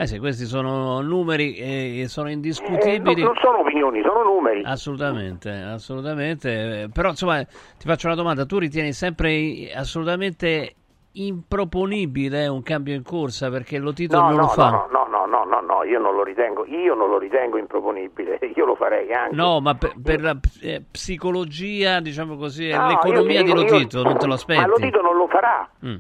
[0.02, 3.22] Eh sì, questi sono numeri e sono Eh, indiscutibili.
[3.22, 4.64] non, sono opinioni, sono numeri.
[4.64, 6.84] Assolutamente, assolutamente.
[6.84, 10.76] Eh, Però insomma, ti faccio una domanda: tu ritieni sempre assolutamente
[11.12, 14.70] improponibile un cambio in corsa perché lo Tito No, non no, lo fa?
[14.70, 18.40] no, no, no, no, no, no, io non lo ritengo, io non lo ritengo improponibile,
[18.56, 19.36] io lo farei anche.
[19.36, 23.72] No, ma per, per la eh, psicologia, diciamo così, No, l'economia io di dico- io-
[23.74, 24.62] Lotito, non te lo aspetti?
[24.62, 25.96] Ma Lotito non lo farà, Mm.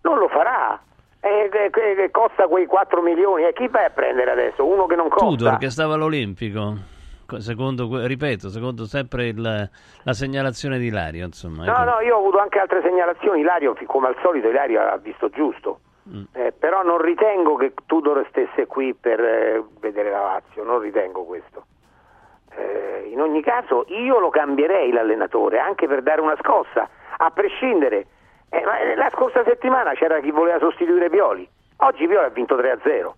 [0.00, 0.80] non lo farà.
[1.24, 4.66] Eh, che- che- che costa quei 4 milioni e chi vai a prendere adesso?
[4.66, 5.24] Uno che non costa.
[5.24, 6.74] Tudor che stava all'Olimpico,
[7.26, 9.40] co- secondo, ripeto, secondo sempre il-
[10.02, 11.64] la segnalazione di Ilario, insomma.
[11.64, 11.84] No, ecco.
[11.84, 13.40] no, io ho avuto anche altre segnalazioni.
[13.40, 15.78] Ilario, come al solito, Ilario ha visto giusto.
[16.12, 16.22] Mm.
[16.32, 21.22] Eh, però non ritengo che Tudor stesse qui per eh, vedere la Lazio, non ritengo
[21.22, 21.66] questo.
[22.56, 28.06] Eh, in ogni caso io lo cambierei l'allenatore anche per dare una scossa, a prescindere.
[28.54, 32.54] Eh, ma, eh, la scorsa settimana c'era chi voleva sostituire Pioli, oggi Pioli ha vinto
[32.54, 33.12] 3-0.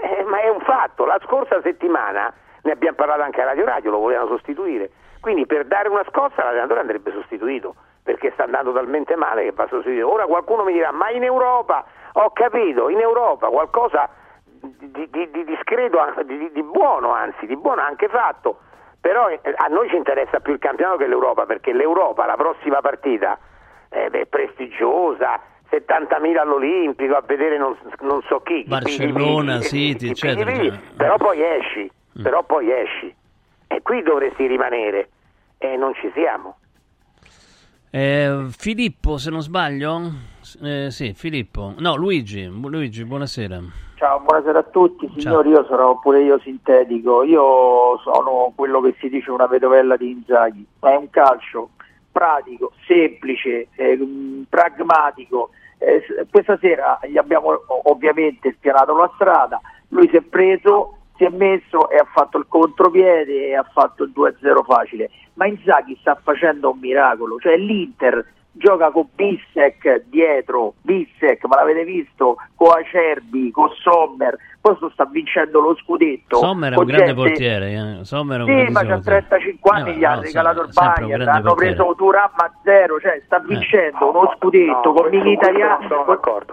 [0.00, 3.90] Eh, ma è un fatto, la scorsa settimana ne abbiamo parlato anche a Radio Radio,
[3.90, 4.90] lo volevano sostituire.
[5.20, 7.74] Quindi per dare una scossa l'allenatore andrebbe sostituito,
[8.04, 10.08] perché sta andando talmente male che va sostituito.
[10.08, 14.08] Ora qualcuno mi dirà, ma in Europa, ho capito, in Europa qualcosa
[14.44, 18.60] di, di, di discreto, di, di buono anzi, di buono anche fatto,
[19.00, 22.80] però eh, a noi ci interessa più il campionato che l'Europa, perché l'Europa, la prossima
[22.80, 23.36] partita,
[23.90, 28.64] eh, è prestigiosa, 70.000 all'Olimpico a vedere non, non so chi.
[28.66, 30.78] Barcellona, City, eccetera.
[30.96, 32.22] Però poi esci, mm.
[32.22, 33.14] però poi esci.
[33.66, 35.10] E qui dovresti rimanere.
[35.58, 36.58] E non ci siamo.
[37.90, 40.00] Eh, Filippo, se non sbaglio?
[40.62, 41.74] Eh, sì, Filippo.
[41.78, 42.44] No, Luigi.
[42.44, 43.60] Luigi, buonasera.
[43.96, 45.10] Ciao, buonasera a tutti.
[45.16, 45.60] Signori, Ciao.
[45.62, 47.24] io sarò pure io sintetico.
[47.24, 50.64] Io sono quello che si dice una vedovella di Inzaghi.
[50.80, 51.70] Ma è un calcio
[52.10, 53.98] pratico, semplice, eh,
[54.48, 55.50] pragmatico.
[55.78, 59.60] Eh, questa sera gli abbiamo ovviamente spianato la strada.
[59.88, 64.04] Lui si è preso si è messo e ha fatto il contropiede e ha fatto
[64.04, 65.10] il 2-0 facile.
[65.34, 71.84] Ma Inzaghi sta facendo un miracolo, cioè l'Inter gioca con Bissek dietro, Bissek, ma l'avete
[71.84, 76.38] visto, con Acerbi, con Sommer, questo sta vincendo lo scudetto.
[76.38, 77.20] Sommer è un grande gente...
[77.20, 77.72] portiere.
[77.72, 78.04] Eh.
[78.04, 81.42] Sommer è un sì, ma c'ha 35 anni, eh, gli ha regalato il Bayern, hanno
[81.42, 81.74] portiere.
[81.74, 83.44] preso Turam a zero, cioè sta eh.
[83.46, 84.04] vincendo eh.
[84.08, 85.78] uno scudetto no, con Mkhitaryan.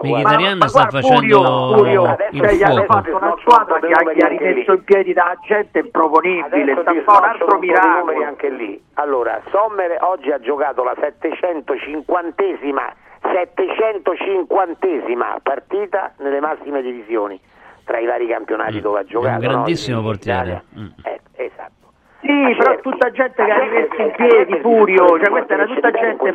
[0.00, 4.84] Mkhitaryan sta facendo Furio, cioè, gli hanno fatto una squadra che gli ha rimesso in
[4.84, 8.24] piedi da gente improponibile, sta a fare un altro miracolo.
[8.24, 8.82] Anche lì.
[8.94, 12.90] Allora, Sommer oggi ha giocato la 750esima
[13.26, 17.38] 750esima partita nelle massime divisioni
[17.86, 18.80] tra i vari campionati mm.
[18.80, 19.28] dove ha giocato.
[19.28, 20.02] È un grandissimo no?
[20.02, 20.64] portiere.
[20.76, 20.86] Mm.
[21.04, 21.72] Eh, esatto.
[22.20, 22.90] Sì, ah, però certo.
[22.90, 26.28] tutta gente che ha rimesso in piedi, Furio, cioè questa era tutta gente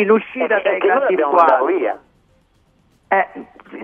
[0.00, 2.00] in uscita dai grandi squadre.
[3.08, 3.28] Eh,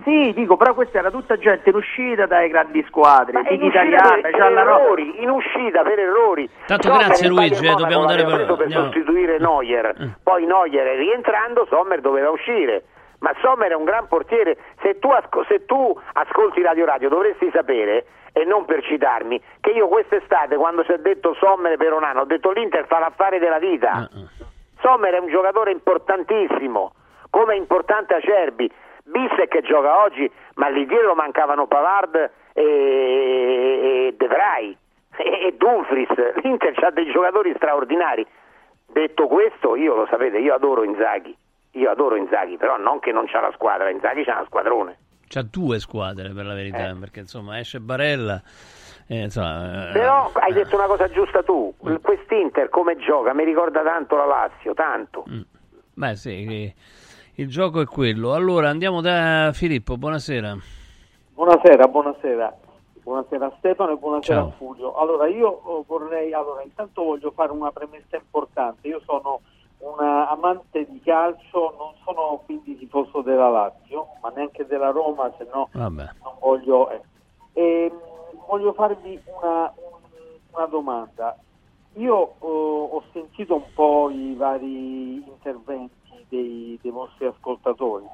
[0.02, 4.18] sì, dico, però questa era tutta gente in uscita dai grandi squadre, Ma in italiana,
[4.20, 6.48] per, per errori, in uscita per errori.
[6.66, 10.08] Tanto Sommer grazie Luigi, eh, dobbiamo dare per, per sostituire Neuer, mm.
[10.22, 12.84] poi Neuer rientrando, Sommer doveva uscire
[13.22, 17.50] ma Sommer è un gran portiere, se tu, asco- se tu ascolti Radio Radio dovresti
[17.52, 22.02] sapere, e non per citarmi, che io quest'estate quando si è detto Sommer per un
[22.02, 24.08] anno ho detto l'Inter fa l'affare della vita.
[24.10, 24.26] Uh-uh.
[24.80, 26.94] Sommer è un giocatore importantissimo,
[27.30, 28.70] come è importante Acerbi.
[29.04, 34.76] Bissek che gioca oggi, ma lì dietro mancavano Pavard e, e De Vrij
[35.16, 36.34] e, e Dumfries.
[36.42, 38.26] L'Inter ha dei giocatori straordinari.
[38.86, 41.36] Detto questo, io lo sapete, io adoro Inzaghi
[41.72, 44.98] io adoro Inzaghi, però non che non c'ha la squadra, Inzaghi c'ha una squadrone.
[45.28, 46.94] C'ha due squadre per la verità, eh.
[46.94, 48.42] perché insomma esce Barella.
[49.06, 51.96] Eh, insomma, eh, però hai detto una cosa giusta tu, mm.
[52.02, 55.24] quest'Inter come gioca mi ricorda tanto la Lazio, tanto.
[55.28, 55.40] Mm.
[55.94, 56.72] Beh sì,
[57.34, 58.32] il gioco è quello.
[58.34, 60.56] Allora andiamo da Filippo, buonasera.
[61.34, 62.56] Buonasera, buonasera.
[63.02, 64.50] Buonasera Stefano e buonasera Ciao.
[64.50, 64.94] Fulvio.
[64.94, 68.86] Allora io oh, vorrei, allora intanto voglio fare una premessa importante.
[68.86, 69.40] Io sono
[69.82, 75.46] una amante di calcio, non sono quindi tifoso della Lazio, ma neanche della Roma, se
[75.52, 75.68] no
[76.22, 76.90] non voglio...
[76.90, 77.00] Eh.
[77.54, 77.92] E,
[78.46, 79.72] voglio farvi una,
[80.52, 81.36] una domanda.
[81.94, 88.06] Io eh, ho sentito un po' i vari interventi dei, dei vostri ascoltatori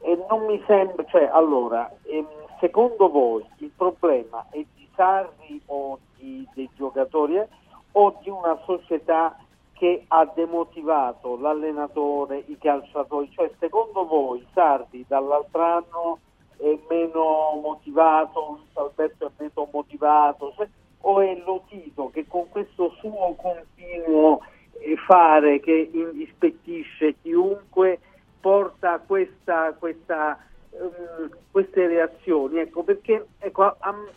[0.00, 2.26] e non mi sembra, cioè allora, ehm,
[2.60, 7.48] secondo voi il problema è di Sarri o di, dei giocatori eh,
[7.92, 9.36] o di una società
[9.78, 16.18] che ha demotivato l'allenatore, i calciatori, cioè secondo voi Sardi dall'altro anno
[16.56, 20.66] è meno motivato, Luis Alberto è meno motivato, cioè,
[21.00, 24.40] o è Lotito che con questo suo continuo
[24.80, 28.00] eh, fare che indispettisce chiunque
[28.40, 30.38] porta questa, questa,
[30.70, 32.60] um, queste reazioni?
[32.60, 34.08] Ecco perché ecco, um,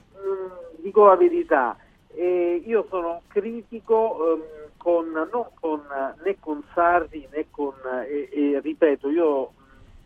[0.78, 1.78] dico la verità,
[2.13, 4.39] eh, io sono critico.
[4.39, 5.82] Um, con, non con,
[6.24, 7.74] né con Sarri né con,
[8.08, 9.52] e, e, ripeto, io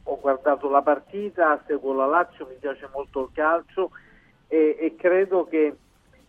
[0.03, 3.91] ho guardato la partita, seguo la Lazio, mi piace molto il calcio
[4.47, 5.75] e, e credo che,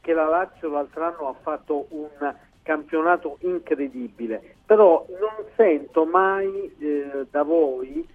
[0.00, 7.26] che, la Lazio l'altro anno ha fatto un campionato incredibile, però non sento mai eh,
[7.30, 8.07] da voi,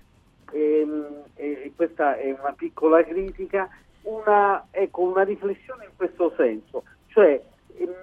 [0.52, 3.68] ehm, e questa è una piccola critica,
[4.04, 7.42] una, ecco, una riflessione in questo senso, cioè
[7.78, 7.94] ehm,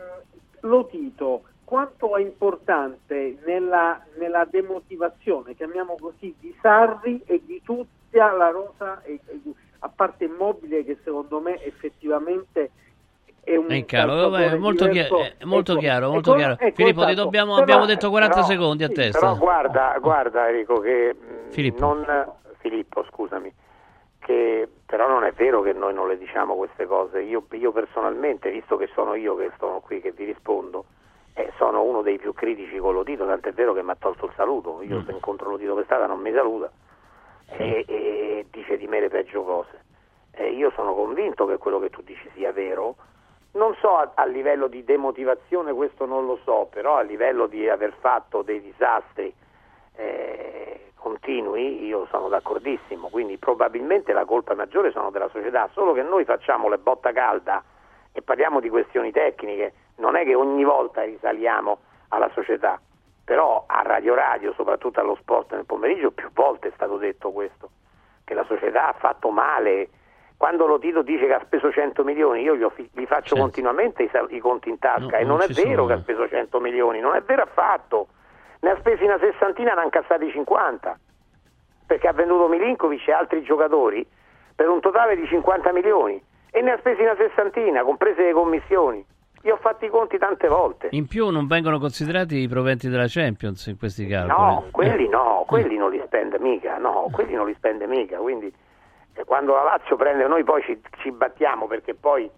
[0.60, 8.50] Lotito quanto è importante nella, nella, demotivazione, chiamiamo così, di Sarri e di tutta la
[8.50, 9.40] rosa, e, e,
[9.80, 12.70] a parte immobile che secondo me effettivamente
[13.42, 16.56] è un è chiaro, è molto, chi- è molto ecco, chiaro, molto ecco, chiaro.
[16.60, 17.24] Ecco, Filippo, esatto.
[17.24, 19.18] dobbiamo, però, abbiamo detto 40 però, secondi a sì, testa.
[19.18, 21.16] Però guarda, guarda Enrico, che
[21.48, 21.80] Filippo.
[21.80, 23.52] Non, Filippo, scusami,
[24.20, 27.22] che però non è vero che noi non le diciamo queste cose.
[27.22, 30.84] Io, io personalmente, visto che sono io che sono qui, che vi rispondo,
[31.38, 34.32] eh, sono uno dei più critici con Lotito, tant'è vero che mi ha tolto il
[34.34, 35.04] saluto, io Mm.
[35.04, 36.70] se incontro per strada non mi saluta.
[37.48, 39.84] E, e dice di me le peggio cose.
[40.32, 42.96] E io sono convinto che quello che tu dici sia vero,
[43.52, 47.68] non so a, a livello di demotivazione questo non lo so, però a livello di
[47.68, 49.32] aver fatto dei disastri
[49.96, 56.02] eh, continui io sono d'accordissimo, quindi probabilmente la colpa maggiore sono della società, solo che
[56.02, 57.62] noi facciamo le botta calda
[58.12, 61.78] e parliamo di questioni tecniche, non è che ogni volta risaliamo
[62.08, 62.80] alla società,
[63.24, 67.70] però a Radio Radio, soprattutto allo sport nel pomeriggio, più volte è stato detto questo,
[68.24, 69.88] che la società ha fatto male.
[70.36, 73.40] Quando lo Tito dice che ha speso 100 milioni, io gli, faccio Certo.
[73.40, 75.86] continuamente i, i conti in tasca No, e non non, è vero sono.
[75.86, 78.08] che ha speso 100 milioni, non è vero affatto.
[78.60, 80.98] Ne ha spesi una sessantina, ne ha incassati 50,
[81.86, 84.06] perché ha venduto Milinkovic e altri giocatori
[84.54, 89.04] per un totale di 50 milioni e ne ha spesi una sessantina, comprese le commissioni.
[89.46, 90.88] Io ho fatto i conti tante volte.
[90.90, 94.36] In più non vengono considerati i proventi della Champions in questi calcoli.
[94.36, 98.52] No, quelli no, quelli non li spende mica, no, quelli non li spende mica, quindi
[99.14, 102.28] eh, quando la Lazio prende noi poi ci, ci battiamo perché poi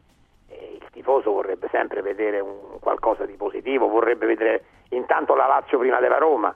[0.48, 5.78] eh, il tifoso vorrebbe sempre vedere un, qualcosa di positivo, vorrebbe vedere intanto la Lazio
[5.78, 6.54] prima della Roma,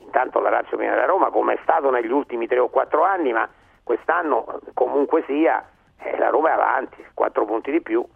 [0.00, 3.32] intanto la Lazio prima della Roma come è stato negli ultimi tre o quattro anni,
[3.32, 3.48] ma
[3.82, 5.66] quest'anno eh, comunque sia
[6.00, 8.06] eh, la Roma è avanti, quattro punti di più,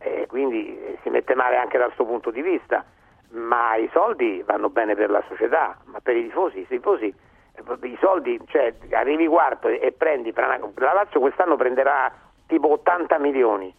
[0.00, 2.84] eh, quindi eh, si mette male anche dal suo punto di vista,
[3.30, 7.86] ma i soldi vanno bene per la società, ma per i tifosi, i tifosi eh,
[7.86, 12.12] i soldi, cioè arrivi quarto e, e prendi, la Lazio quest'anno prenderà
[12.46, 13.72] tipo 80 milioni,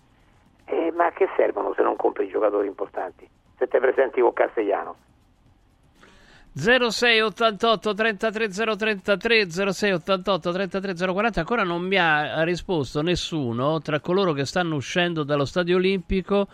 [0.66, 3.28] Eh, ma a che servono se non compri giocatori importanti?
[3.58, 4.96] Se te presenti con Castellano?
[6.54, 15.24] 0688 33033 0688 33040 ancora non mi ha risposto nessuno tra coloro che stanno uscendo
[15.24, 16.48] dallo stadio olimpico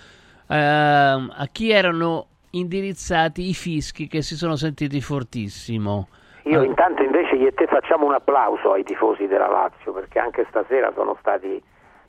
[0.47, 6.09] ehm, a chi erano indirizzati i fischi che si sono sentiti fortissimo.
[6.43, 10.45] Io intanto invece io e te facciamo un applauso ai tifosi della Lazio perché anche
[10.49, 11.61] stasera sono stati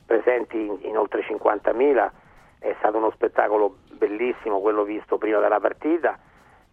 [0.05, 2.09] presenti in, in oltre 50.000,
[2.59, 6.17] è stato uno spettacolo bellissimo quello visto prima della partita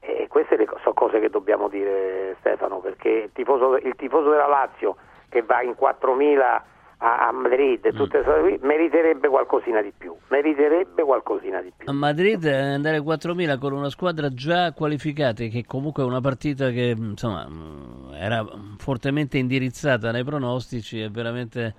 [0.06, 4.96] e queste sono cose che dobbiamo dire Stefano perché il tifoso, il tifoso della Lazio
[5.28, 6.60] che va in 4.000
[6.98, 11.88] a, Madrid e tutte queste cose qui meriterebbe qualcosina di più, meriterebbe qualcosina di più.
[11.90, 16.20] a Madrid eh, andare a 4.000 con una squadra già qualificata che comunque è una
[16.20, 18.44] partita che insomma mh, era
[18.78, 21.74] fortemente indirizzata nei pronostici è veramente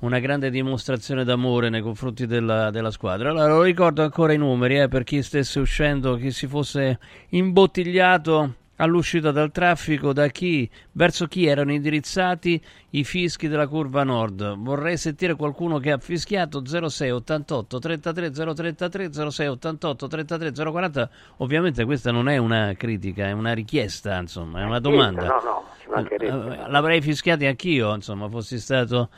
[0.00, 3.30] una grande dimostrazione d'amore nei confronti della, della squadra.
[3.30, 6.98] Allora lo ricordo ancora i numeri eh, per chi stesse uscendo, chi si fosse
[7.30, 14.56] imbottigliato all'uscita dal traffico, da chi, verso chi erano indirizzati i fischi della curva nord.
[14.56, 21.10] Vorrei sentire qualcuno che ha fischiato 06 88 33 033 06 88 33 040.
[21.38, 25.26] Ovviamente questa non è una critica, è una richiesta, insomma, è una domanda.
[25.26, 26.64] No, no, mancherebbe.
[26.64, 29.08] Eh, L'avrei fischiati anch'io, insomma, fossi stato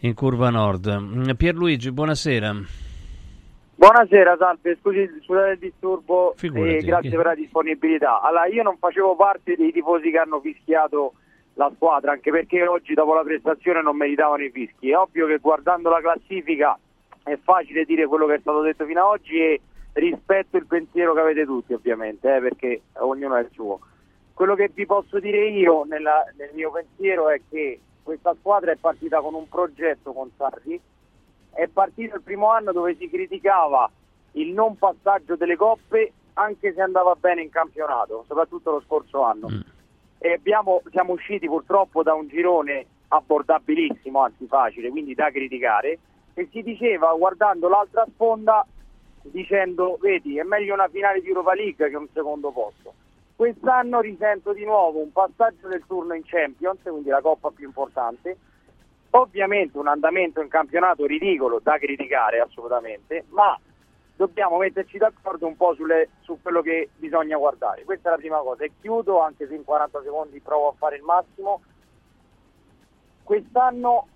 [0.00, 1.34] in curva nord.
[1.36, 2.54] Pierluigi, buonasera.
[3.74, 8.20] Buonasera, salve, scusi, scusate il disturbo Figurati, e grazie che- per la disponibilità.
[8.20, 11.14] Allora, io non facevo parte dei tifosi che hanno fischiato
[11.54, 14.90] la squadra, anche perché oggi dopo la prestazione non meritavano i fischi.
[14.90, 16.78] È ovvio che guardando la classifica
[17.22, 19.60] è facile dire quello che è stato detto fino ad oggi e
[19.94, 23.80] rispetto il pensiero che avete tutti, ovviamente, eh, perché ognuno ha il suo.
[24.34, 27.80] Quello che vi posso dire io nella- nel mio pensiero è che
[28.10, 30.80] questa squadra è partita con un progetto con Sarri,
[31.52, 33.88] è partito il primo anno dove si criticava
[34.32, 39.48] il non passaggio delle coppe anche se andava bene in campionato, soprattutto lo scorso anno.
[40.18, 45.98] E abbiamo- siamo usciti purtroppo da un girone abbordabilissimo, anzi facile, quindi da criticare,
[46.34, 48.66] e si diceva guardando l'altra sponda
[49.22, 52.92] dicendo vedi è meglio una finale di Europa League che un secondo posto.
[53.40, 58.36] Quest'anno risento di nuovo un passaggio del turno in Champions, quindi la coppa più importante,
[59.12, 63.58] ovviamente un andamento in campionato ridicolo da criticare assolutamente, ma
[64.14, 67.84] dobbiamo metterci d'accordo un po' sulle- su quello che bisogna guardare.
[67.84, 70.96] Questa è la prima cosa e chiudo, anche se in 40 secondi provo a fare
[70.96, 71.62] il massimo.
[73.22, 74.06] Quest'anno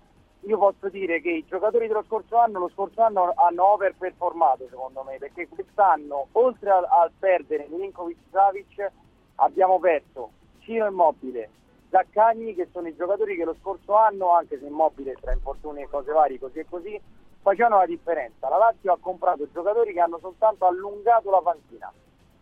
[0.41, 5.01] io posso dire che i giocatori dello scorso anno, lo scorso anno hanno overperformato secondo
[5.01, 8.91] me, perché quest'anno oltre al, perdere Milinkovic Savic
[9.35, 11.49] abbiamo perso Ciro Immobile,
[11.89, 15.87] Zaccagni che sono i giocatori che lo scorso anno, anche se Immobile tra infortuni e
[15.87, 16.99] cose varie così e così,
[17.41, 18.49] facevano la differenza.
[18.49, 21.93] La Lazio ha comprato giocatori che hanno soltanto allungato la panchina.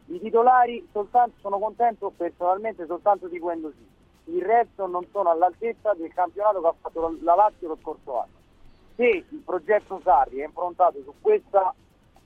[0.06, 3.92] I titolari soltanto, sono contento personalmente soltanto di Guendouzi.
[4.26, 8.42] Il resto non sono all'altezza del campionato che ha fatto la Lazio lo scorso anno.
[8.96, 11.74] Se il progetto Sarri è improntato su questa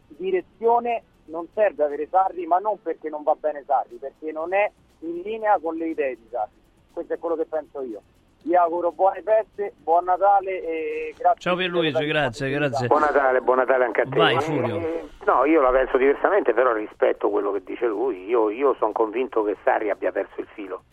[0.07, 4.69] direzione, non serve avere Sarri, ma non perché non va bene Sarri, perché non è
[4.99, 6.51] in linea con le idee di Sarri.
[6.93, 8.01] Questo è quello che penso io.
[8.43, 11.39] Vi auguro buone feste, buon Natale e grazie.
[11.41, 12.87] Ciao Pierluigi, grazie, grazie.
[12.87, 14.17] Buon Natale, buon Natale anche a te.
[14.17, 15.09] Vai, Eh, Furio.
[15.25, 18.25] No, io la penso diversamente, però rispetto quello che dice lui.
[18.25, 20.83] Io, io sono convinto che Sarri abbia perso il filo.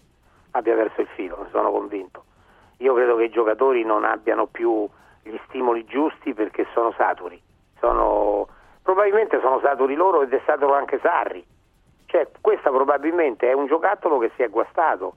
[0.52, 2.24] Abbia perso il filo, sono convinto.
[2.78, 4.88] Io credo che i giocatori non abbiano più
[5.22, 7.40] gli stimoli giusti perché sono saturi.
[7.78, 8.48] Sono,
[8.84, 11.44] probabilmente sono saturi loro ed è saturo anche Sarri.
[12.06, 15.16] Cioè, questo probabilmente è un giocattolo che si è guastato.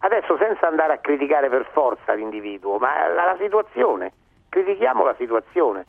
[0.00, 4.12] Adesso senza andare a criticare per forza l'individuo, ma la, la situazione,
[4.48, 5.86] critichiamo la situazione.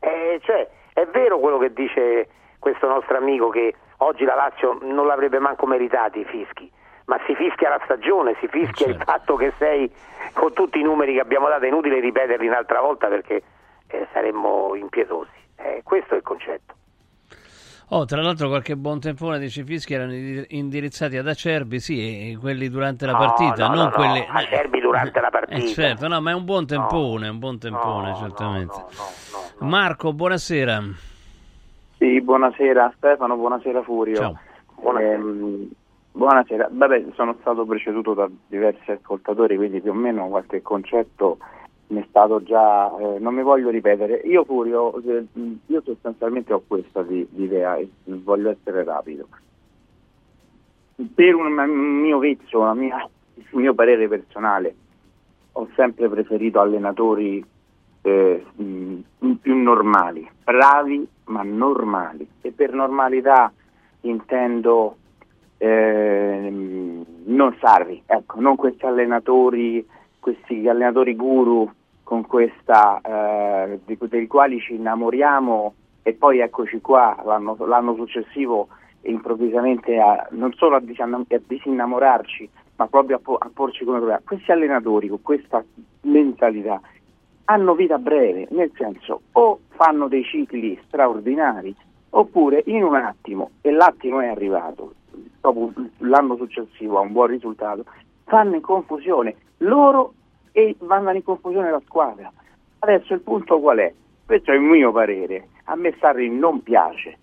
[0.00, 2.28] Eh, cioè, è vero quello che dice
[2.58, 6.68] questo nostro amico che oggi la Lazio non l'avrebbe manco meritati i fischi,
[7.04, 9.92] ma si fischia la stagione, si fischia il fatto che sei
[10.32, 13.42] con tutti i numeri che abbiamo dato, è inutile ripeterli un'altra volta perché
[13.86, 15.45] eh, saremmo impietosi.
[15.66, 16.74] Eh, questo è il concetto.
[17.90, 22.36] Oh, tra l'altro qualche buon tempone dice fischi erano indi- indirizzati ad Acerbi, sì, e
[22.36, 24.26] quelli durante la No, partita, no, non no, no, quelli...
[24.28, 25.56] Acerbi durante la partita.
[25.56, 28.84] Eh, certo, no, ma è un buon tempone, un buon tempone, certamente.
[29.58, 30.82] Marco, buonasera.
[31.98, 34.16] Sì, buonasera Stefano, buonasera Furio.
[34.16, 34.38] Ciao.
[34.98, 35.70] Ehm,
[36.10, 36.68] buonasera.
[36.72, 41.38] Vabbè, sono stato preceduto da diversi ascoltatori, quindi più o meno qualche concetto
[41.88, 44.16] mi è stato già, eh, non mi voglio ripetere.
[44.24, 45.24] Io Furio, eh,
[45.66, 49.28] io sostanzialmente ho questa di, di idea e voglio essere rapido.
[51.14, 52.18] Per un, mio
[52.52, 54.74] una mia- il mio parere personale,
[55.52, 57.44] ho sempre preferito allenatori
[58.02, 58.44] eh,
[59.40, 62.26] più normali, bravi ma normali.
[62.40, 63.52] E per normalità
[64.02, 64.96] intendo
[65.58, 69.86] ehm, non Sarri, ecco, non questi allenatori,
[70.26, 71.70] questi allenatori guru
[72.26, 78.66] questa, eh, dei quali ci innamoriamo e poi eccoci qua l'anno, l'anno successivo
[79.02, 84.20] improvvisamente a, non solo a, a disinnamorarci, ma proprio a, po- a porci come problema.
[84.24, 85.64] Questi allenatori con questa
[86.02, 86.80] mentalità
[87.44, 91.72] hanno vita breve, nel senso o fanno dei cicli straordinari
[92.10, 94.94] oppure in un attimo, e l'attimo è arrivato,
[95.40, 97.84] dopo l'anno successivo a un buon risultato,
[98.24, 100.14] fanno in confusione loro
[100.56, 102.32] e vanno in confusione la squadra.
[102.78, 103.92] Adesso il punto qual è?
[104.24, 107.18] Questo è il mio parere, a me Sarri non piace,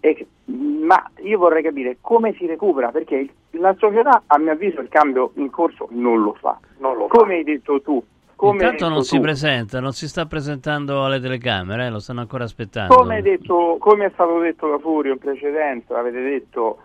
[0.00, 4.88] E- ma io vorrei capire come si recupera, perché la società a mio avviso il
[4.88, 6.58] cambio in corso non lo fa.
[7.06, 8.02] come hai detto tu,
[8.34, 12.22] come Intanto non si tu, presenta, non si sta presentando alle telecamere, eh, lo stanno
[12.22, 12.96] ancora aspettando.
[12.96, 16.78] Come, hai detto, come è stato detto da Furio in precedenza, avete detto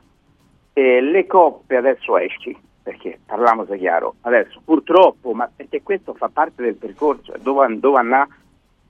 [0.73, 2.55] eh, le coppe adesso esci,
[2.87, 8.25] perché parliamoci chiaro, adesso purtroppo, ma perché questo fa parte del percorso, dove, dove andrà?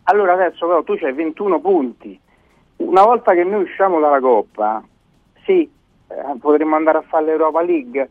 [0.03, 2.19] Allora adesso però tu c'hai 21 punti,
[2.77, 4.83] una volta che noi usciamo dalla coppa,
[5.45, 5.67] sì,
[6.09, 8.09] eh, potremmo andare a fare l'Europa League,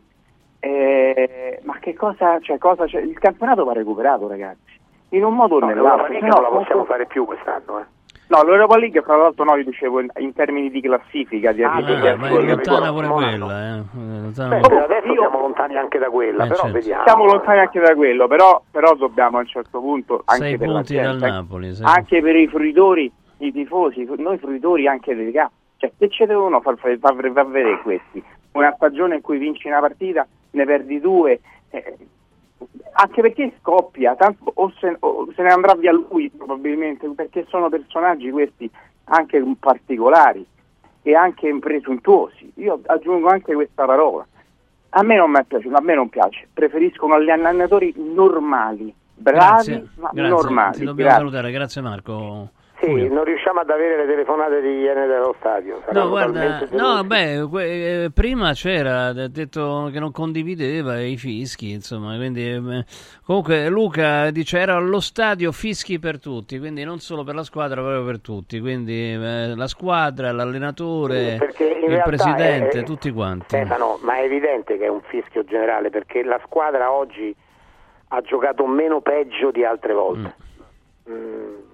[0.59, 2.99] eh, ma che cosa, cioè, cosa c'è?
[2.99, 4.77] Il campionato va recuperato ragazzi,
[5.11, 6.11] in un modo o No, nell'altro.
[6.19, 7.79] no non la possiamo fare più quest'anno.
[7.79, 7.85] Eh.
[8.29, 11.81] No, l'Europa League fra l'altro no, io dicevo in, in termini di classifica, di Ah,
[11.81, 13.77] di- Eh, di- ma è lontana pure quella, eh.
[13.77, 13.81] eh,
[14.21, 16.73] lontana Beh, adesso siamo lontani anche da quella, Eh, però certo.
[16.77, 17.03] vediamo.
[17.05, 20.67] Siamo lontani anche da quello, però, però dobbiamo a un certo punto anche Sei per
[20.67, 25.15] la punti gente, dal Napoli, sei- anche per i fruitori, i tifosi, noi fruitori anche
[25.15, 28.21] dei campi, cioè che ci devono far, far, far- far vedere questi?
[28.53, 31.95] Una stagione in cui vinci una partita, ne perdi due, eh,
[32.93, 37.69] anche perché scoppia, tanto o se, o se ne andrà via lui probabilmente, perché sono
[37.69, 38.69] personaggi questi
[39.05, 40.45] anche particolari
[41.03, 42.51] e anche presuntuosi.
[42.55, 44.25] Io aggiungo anche questa parola.
[44.89, 49.37] A me non mi è piaciuto, a me non piace, preferisco gli allenatori normali, bravi
[49.37, 50.29] Grazie, ma grazie.
[50.29, 50.77] normali.
[50.77, 51.17] Ti dobbiamo Grazie.
[51.17, 52.49] salutare, grazie Marco.
[52.95, 55.81] Sì, non riusciamo ad avere le telefonate di Iene dello stadio.
[55.91, 61.71] No, guarda, no, beh, que- eh, prima c'era, ha detto che non condivideva i fischi,
[61.71, 62.85] insomma, quindi eh,
[63.25, 67.81] comunque Luca dice era allo stadio fischi per tutti, quindi non solo per la squadra,
[67.81, 73.45] proprio per tutti, quindi eh, la squadra, l'allenatore, Sì, il presidente, è- tutti quanti.
[73.47, 77.33] Stefano, ma è evidente che è un fischio generale perché la squadra oggi
[78.09, 80.35] ha giocato meno peggio di altre volte.
[81.09, 81.66] Mm, e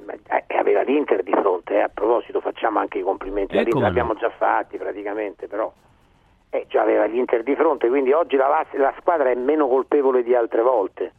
[0.48, 1.82] aveva l'Inter di fronte, eh.
[1.82, 3.88] a proposito facciamo anche i complimenti Eh, all'Inter, no.
[3.88, 5.72] l'abbiamo già fatti praticamente, però
[6.50, 10.36] eh, già aveva l'Inter di fronte, quindi oggi la, la squadra è meno colpevole di
[10.36, 11.14] altre volte,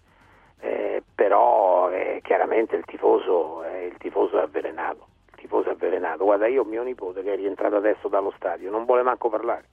[0.61, 6.24] Eh, però eh, chiaramente il tifoso, eh, il tifoso è avvelenato, il tifoso è avvelenato.
[6.24, 9.64] Guarda, io ho mio nipote che è rientrato adesso dallo stadio, non vuole manco parlare.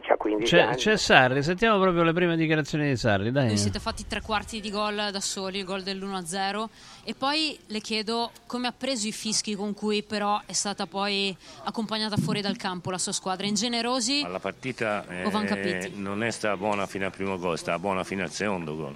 [0.00, 0.76] C'ha 15 C'è, anni.
[0.76, 3.48] c'è Sarri, sentiamo proprio le prime dichiarazioni di Sarri, dai.
[3.48, 6.64] Vi siete fatti tre quarti di gol da soli, il gol dell'1-0
[7.04, 11.36] e poi le chiedo come ha preso i fischi con cui però è stata poi
[11.64, 16.56] accompagnata fuori dal campo la sua squadra, ingenerosi Ma la partita eh, non è stata
[16.56, 18.94] buona fino al primo gol, è stata buona fino al secondo gol.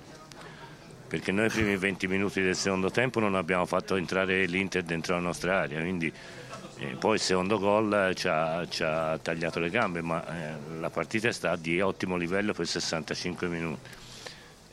[1.09, 5.15] Perché noi i primi 20 minuti del secondo tempo non abbiamo fatto entrare l'Inter dentro
[5.15, 6.11] la nostra area, quindi
[6.83, 10.79] eh, poi il secondo gol eh, ci ha, ci ha tagliato le gambe, ma eh,
[10.79, 13.89] la partita è stata di ottimo livello per 65 minuti.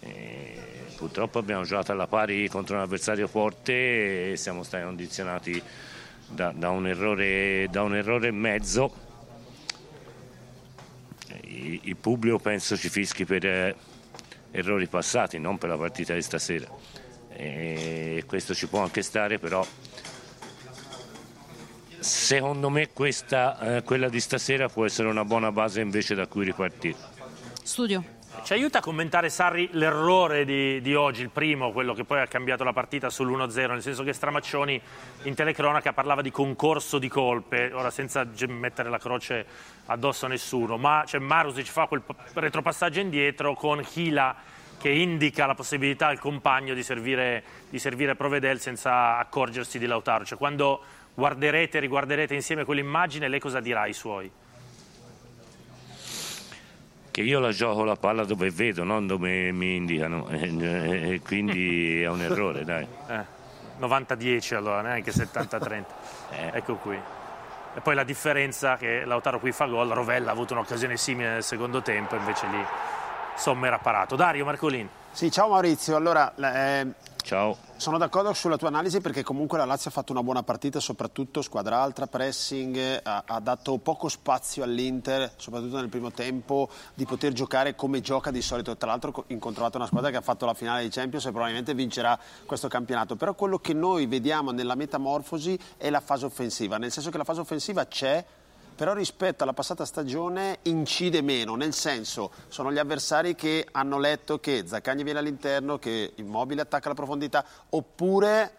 [0.01, 0.57] Eh,
[0.95, 5.61] purtroppo abbiamo giocato alla pari contro un avversario forte e siamo stati condizionati
[6.27, 9.07] da, da un, errore, da un errore e mezzo
[11.49, 13.75] il il pubblico penso ci fischi per eh,
[14.51, 16.67] errori passati, non per la partita di stasera.
[17.31, 19.65] E questo ci può anche stare, però
[21.99, 26.45] secondo me questa, eh, quella di stasera può essere una buona base invece da cui
[26.45, 26.97] ripartire.
[27.63, 28.17] Studio.
[28.43, 32.27] Ci aiuta a commentare Sarri l'errore di, di oggi, il primo, quello che poi ha
[32.27, 34.79] cambiato la partita sull'1-0, nel senso che Stramaccioni
[35.23, 39.45] in telecronaca parlava di concorso di colpe, ora senza mettere la croce
[39.87, 42.01] addosso a nessuno, ma cioè, Marusic fa quel
[42.33, 44.35] retropassaggio indietro con Hila
[44.79, 50.23] che indica la possibilità al compagno di servire, di servire Provedel senza accorgersi di Lautaro.
[50.23, 50.81] Cioè, quando
[51.13, 54.31] guarderete, riguarderete insieme quell'immagine, lei cosa dirà ai suoi?
[57.11, 62.01] Che io la gioco la palla dove vedo, non dove mi indicano, e, e quindi
[62.01, 62.87] è un errore, dai.
[63.07, 63.37] Eh,
[63.79, 65.83] 90-10 allora, neanche 70-30.
[66.53, 66.97] Ecco qui.
[67.75, 71.43] E poi la differenza che Lautaro qui fa gol, Rovella ha avuto un'occasione simile nel
[71.43, 72.63] secondo tempo, invece lì
[73.39, 74.15] Somma era parato.
[74.17, 74.87] Dario Marcolin.
[75.11, 75.95] Sì, ciao Maurizio.
[75.95, 76.87] Allora, eh,
[77.29, 77.55] Ciao.
[77.77, 81.43] sono d'accordo sulla tua analisi perché comunque la Lazio ha fatto una buona partita, soprattutto
[81.43, 87.33] squadra alta, pressing, ha, ha dato poco spazio all'Inter, soprattutto nel primo tempo, di poter
[87.33, 88.75] giocare come gioca di solito.
[88.77, 91.75] Tra l'altro co- incontrato una squadra che ha fatto la finale di Champions e probabilmente
[91.75, 92.17] vincerà
[92.47, 93.15] questo campionato.
[93.15, 97.23] Però quello che noi vediamo nella metamorfosi è la fase offensiva, nel senso che la
[97.23, 98.25] fase offensiva c'è,
[98.79, 104.39] però rispetto alla passata stagione incide meno, nel senso sono gli avversari che hanno letto
[104.39, 108.53] che Zaccagni viene all'interno, che Immobile attacca la profondità, oppure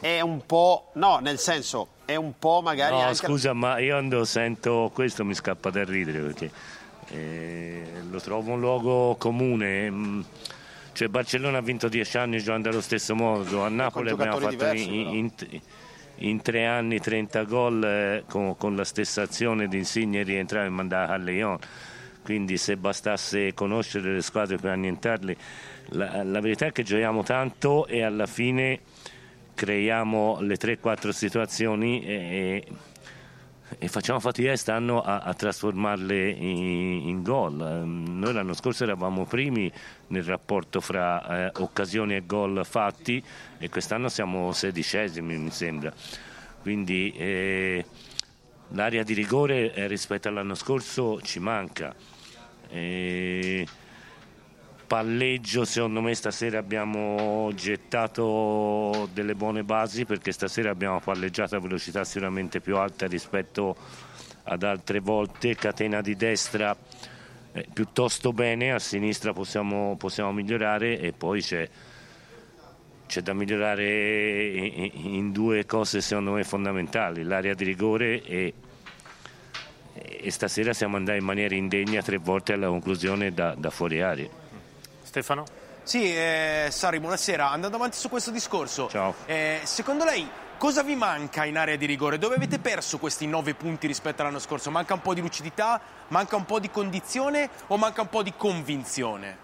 [0.00, 0.90] è un po'...
[0.96, 3.14] no, nel senso è un po' magari No, anche...
[3.14, 6.50] scusa, ma io quando sento questo mi scappa da ridere perché
[7.08, 9.90] eh, lo trovo un luogo comune.
[9.90, 10.20] mm,
[10.92, 15.00] Cioè Barcellona ha vinto dieci anni giocando allo stesso modo, a Napoli abbiamo fatto diversi,
[15.00, 15.60] in, in- in
[16.42, 21.12] tre anni 30 gol eh, con, con la stessa azione di Insigne rientrare e mandare
[21.12, 21.58] a Leon.
[22.22, 25.36] Quindi se bastasse conoscere le squadre per annientarle,
[25.90, 28.80] la, la verità è che giochiamo tanto e alla fine
[29.54, 32.66] creiamo le 3-4 situazioni e, e
[33.88, 37.60] facciamo fatica quest'anno a, a trasformarle in, in gol.
[37.60, 39.70] Ehm, Noi l'anno scorso eravamo primi
[40.08, 43.22] nel rapporto fra eh, occasioni e gol fatti
[43.58, 45.92] e quest'anno siamo sedicesimi mi sembra.
[46.60, 47.84] Quindi eh,
[48.68, 51.94] l'area di rigore eh, rispetto all'anno scorso ci manca.
[52.68, 53.66] Eh,
[54.94, 62.04] palleggio secondo me stasera abbiamo gettato delle buone basi perché stasera abbiamo palleggiato a velocità
[62.04, 63.74] sicuramente più alta rispetto
[64.44, 65.56] ad altre volte.
[65.56, 66.76] Catena di destra
[67.50, 71.68] eh, piuttosto bene a sinistra possiamo, possiamo migliorare e poi c'è
[73.06, 78.54] c'è da migliorare in, in due cose secondo me fondamentali l'area di rigore e,
[79.92, 84.42] e stasera siamo andati in maniera indegna tre volte alla conclusione da, da fuori area
[85.14, 85.44] Stefano?
[85.84, 87.48] Sì, eh, Sari, buonasera.
[87.48, 89.14] Andando avanti su questo discorso, Ciao.
[89.26, 92.18] eh, secondo lei cosa vi manca in area di rigore?
[92.18, 94.72] Dove avete perso questi nove punti rispetto all'anno scorso?
[94.72, 98.32] Manca un po' di lucidità, manca un po' di condizione o manca un po' di
[98.36, 99.42] convinzione?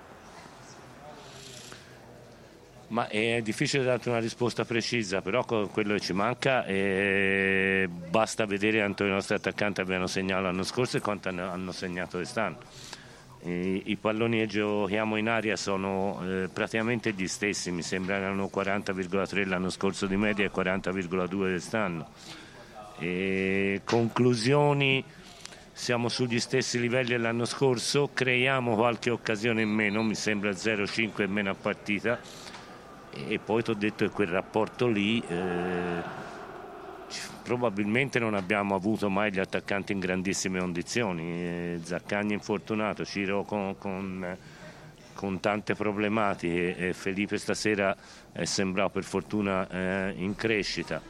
[2.89, 7.87] Ma è difficile darti una risposta precisa, però quello che ci manca è...
[7.87, 12.17] basta vedere quanto i nostri attaccanti abbiano segnato l'anno scorso e quanto hanno hanno segnato
[12.17, 12.59] quest'anno.
[13.43, 19.49] I, palloni che giochiamo in aria sono eh, praticamente gli stessi, mi sembra erano 40,3
[19.49, 22.09] l'anno scorso di media e 40,2 quest'anno.
[23.83, 25.03] Conclusioni,
[25.73, 31.33] siamo sugli stessi livelli dell'anno scorso, creiamo qualche occasione in meno, mi sembra 0,5 in
[31.33, 32.21] meno a partita
[33.13, 36.03] e poi ti ho detto che quel rapporto lì eh,
[37.43, 43.77] probabilmente non abbiamo avuto mai gli attaccanti in grandissime condizioni eh, Zaccagni infortunato Ciro con,
[43.79, 44.37] con-
[45.15, 47.95] con tante problematiche e Felipe stasera
[48.33, 51.03] è sembrato per fortuna eh, in crescita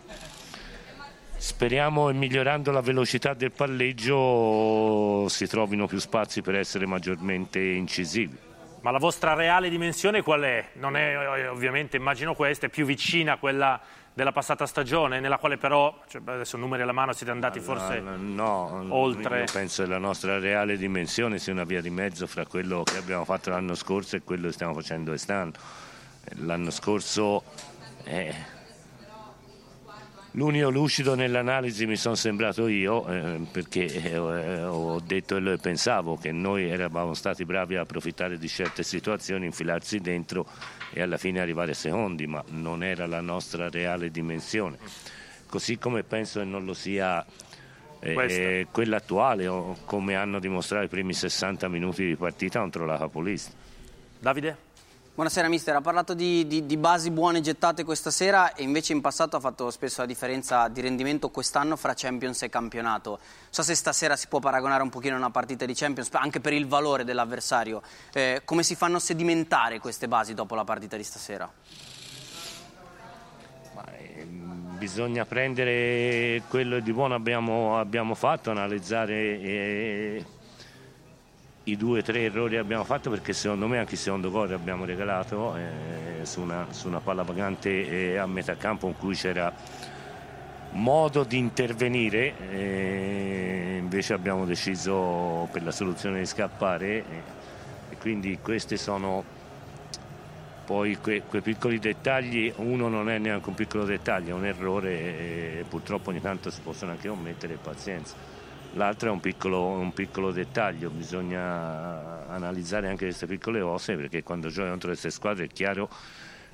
[1.41, 8.37] Speriamo e migliorando la velocità del palleggio si trovino più spazi per essere maggiormente incisivi.
[8.83, 10.67] Ma la vostra reale dimensione qual è?
[10.75, 13.81] Non è eh, ovviamente, immagino questa, è più vicina a quella
[14.13, 18.87] della passata stagione, nella quale però, cioè, adesso numeri alla mano, siete andati forse no,
[18.89, 19.41] oltre.
[19.41, 22.97] Io penso che la nostra reale dimensione sia una via di mezzo fra quello che
[22.97, 25.53] abbiamo fatto l'anno scorso e quello che stiamo facendo quest'anno.
[26.37, 27.43] L'anno scorso
[28.05, 28.35] eh,
[30.35, 36.17] L'unico lucido nell'analisi mi sono sembrato io, eh, perché eh, ho detto quello che pensavo,
[36.17, 40.47] che noi eravamo stati bravi a approfittare di certe situazioni, infilarsi dentro
[40.93, 44.79] e alla fine arrivare secondi, ma non era la nostra reale dimensione.
[45.49, 47.27] Così come penso che non lo sia
[47.99, 52.99] eh, quella attuale, o come hanno dimostrato i primi 60 minuti di partita contro la
[52.99, 53.51] capolista.
[54.21, 54.69] Davide?
[55.13, 59.01] Buonasera mister, ha parlato di, di, di, basi buone gettate questa sera e invece in
[59.01, 63.19] passato ha fatto spesso la differenza di rendimento quest'anno fra Champions e campionato.
[63.51, 66.53] So se stasera si può paragonare un pochino a una partita di Champions, anche per
[66.53, 67.83] il valore dell'avversario.
[68.13, 71.51] Eh, come si fanno sedimentare queste basi dopo la partita di stasera?
[73.93, 74.25] Eh,
[74.79, 79.15] bisogna prendere quello di buono abbiamo, abbiamo fatto, analizzare...
[79.41, 80.25] Eh,
[81.65, 84.53] i due o tre errori che abbiamo fatto perché secondo me anche il secondo gol
[84.53, 89.15] abbiamo regalato eh, su, una, su, una, palla vagante eh, a metà campo in cui
[89.15, 89.53] c'era
[90.73, 97.05] modo di intervenire eh, invece abbiamo deciso per la soluzione di scappare eh,
[97.91, 99.39] e quindi questi sono
[100.65, 102.53] poi que, quei piccoli dettagli.
[102.59, 104.91] Uno non è neanche un piccolo dettaglio è un errore
[105.59, 108.30] e purtroppo ogni tanto si possono anche commettere pazienza
[108.75, 114.49] l'altro è un piccolo, un piccolo, dettaglio, bisogna analizzare anche queste piccole cose perché quando
[114.49, 115.89] giochi contro queste squadre è chiaro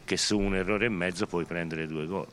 [0.05, 2.27] che su un errore e mezzo puoi prendere due gol.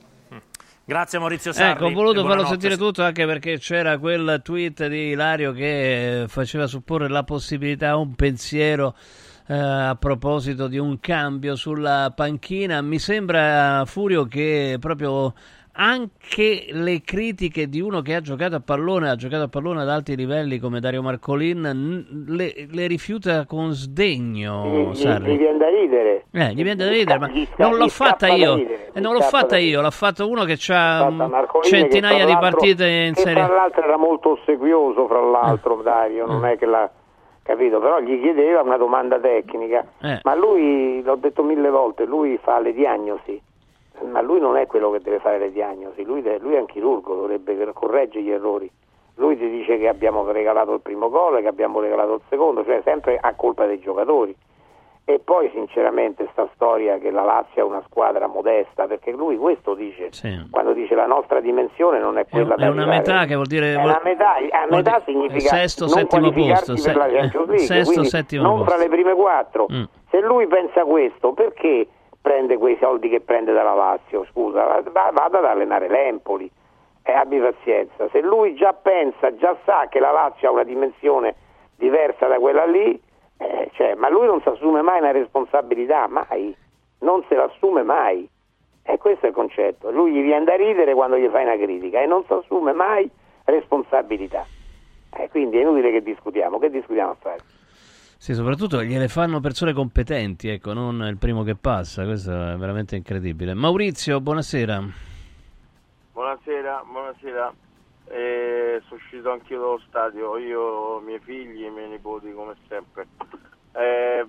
[0.85, 1.71] Grazie Maurizio Sarri.
[1.71, 6.67] Ecco, ho voluto farlo sentire tutto anche perché c'era quel tweet di Ilario che faceva
[6.67, 8.93] supporre la possibilità, un pensiero
[9.47, 12.81] eh, a proposito di un cambio sulla panchina.
[12.81, 15.33] Mi sembra, Furio, che proprio
[15.75, 19.89] anche le critiche di uno che ha giocato a pallone, ha giocato a pallone ad
[19.89, 24.91] alti livelli come Dario Marcolin, le, le rifiuta con sdegno.
[24.93, 26.25] Gli, gli, gli viene da ridere.
[26.31, 28.57] Eh, gli viene da ridere, ma non l'ho fatta io.
[28.57, 31.11] Eh, non l'ho fatta io, l'ha fatto uno che ha
[31.61, 33.43] centinaia di partite in serie.
[33.45, 35.83] Tra l'altro era molto ossequioso, fra l'altro, eh.
[35.83, 36.51] Dario, non eh.
[36.51, 36.89] è che l'ha
[37.41, 40.19] capito, però gli chiedeva una domanda tecnica, eh.
[40.23, 43.41] ma lui, l'ho detto mille volte, lui fa le diagnosi
[44.09, 47.15] ma lui non è quello che deve fare le diagnosi, lui, lui è un chirurgo,
[47.15, 48.69] dovrebbe correggere gli errori.
[49.15, 52.81] Lui ti dice che abbiamo regalato il primo gol, che abbiamo regalato il secondo, cioè
[52.83, 54.35] sempre a colpa dei giocatori.
[55.05, 59.75] E poi sinceramente sta storia che la Lazio è una squadra modesta, perché lui questo
[59.75, 60.47] dice, sì.
[60.49, 63.47] quando dice la nostra dimensione non è quella è, da È una metà che vuol
[63.47, 63.73] dire...
[63.73, 68.71] È metà, a metà significa sesto, settimo posto, se, League, sesto, settimo non posto.
[68.71, 69.67] fra le prime quattro.
[69.71, 69.83] Mm.
[70.09, 71.85] Se lui pensa questo, perché
[72.23, 76.49] prende quei soldi che prende dalla Lazio, scusa, vada ad allenare l'Empoli
[77.03, 78.07] e abbi pazienza.
[78.09, 81.35] Se lui già pensa, già sa che la Lazio ha una dimensione
[81.75, 82.97] diversa da quella lì,
[83.37, 86.55] eh, cioè, ma lui non si assume mai una responsabilità, mai,
[86.99, 88.27] non se l'assume mai.
[88.85, 89.91] E questo è il concetto.
[89.91, 93.09] Lui gli viene da ridere quando gli fai una critica e non si assume mai
[93.45, 94.45] responsabilità.
[95.17, 97.39] Eh, quindi è inutile che discutiamo, che discutiamo a fare?
[98.23, 102.95] Sì, soprattutto gliele fanno persone competenti, ecco, non il primo che passa, questo è veramente
[102.95, 103.53] incredibile.
[103.53, 104.81] Maurizio, buonasera.
[106.13, 107.53] Buonasera, buonasera.
[108.05, 113.07] Eh, sono uscito anch'io dallo stadio, io, miei figli e miei nipoti come sempre.
[113.73, 114.25] Eh,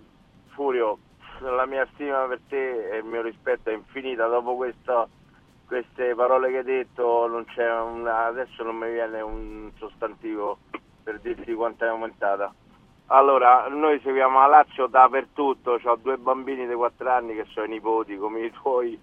[0.49, 0.99] Furio,
[1.43, 5.07] la mia stima per te e il mio rispetto è infinita, dopo questa,
[5.69, 10.59] queste parole che hai detto non una, adesso non mi viene un sostantivo
[11.05, 12.53] per dirti quanto è aumentata
[13.09, 17.71] allora, noi seguiamo la Lazio dappertutto, ho due bambini di 4 anni che sono i
[17.71, 18.99] nipoti come i tuoi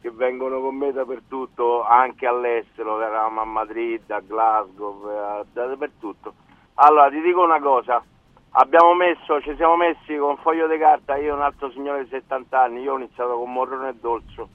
[0.00, 6.34] che vengono con me dappertutto, anche all'estero, eravamo a Madrid, a Glasgow, dappertutto.
[6.74, 8.02] Allora, ti dico una cosa,
[8.50, 12.04] abbiamo messo, ci siamo messi con un foglio di carta, io e un altro signore
[12.04, 14.48] di 70 anni, io ho iniziato con Morrone e Dolcio,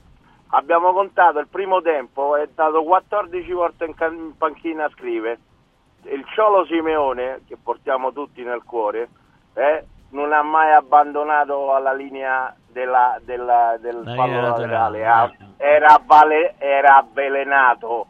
[0.50, 5.40] abbiamo contato il primo tempo, è stato 14 volte in, can- in panchina a scrivere,
[6.04, 9.08] il Ciolo Simeone, che portiamo tutti nel cuore,
[9.54, 14.98] eh, non ha mai abbandonato alla linea della, della, del fallo laterale,
[15.56, 18.06] era, vale, era, avvelenato.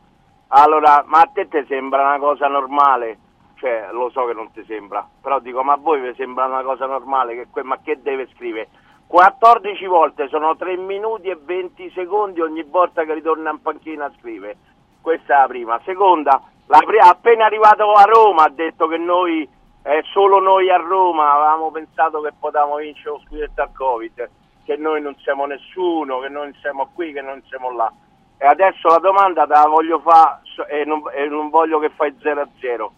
[0.49, 3.19] Allora, ma a te ti sembra una cosa normale?
[3.57, 6.63] Cioè, lo so che non ti sembra, però dico, ma a voi vi sembra una
[6.63, 7.35] cosa normale?
[7.35, 8.69] Che que- ma che deve scrivere?
[9.07, 14.13] 14 volte, sono 3 minuti e 20 secondi ogni volta che ritorna in panchina a
[14.19, 14.57] scrivere
[15.01, 15.81] Questa è la prima.
[15.85, 16.43] Seconda,
[16.81, 19.49] pri- appena arrivato a Roma ha detto che noi,
[19.83, 24.31] eh, solo noi a Roma avevamo pensato che potevamo vincere lo scudetto al Covid,
[24.65, 27.93] che noi non siamo nessuno, che noi non siamo qui, che non siamo là.
[28.39, 32.91] E adesso la domanda te la voglio fare e e non voglio che fai 0-0.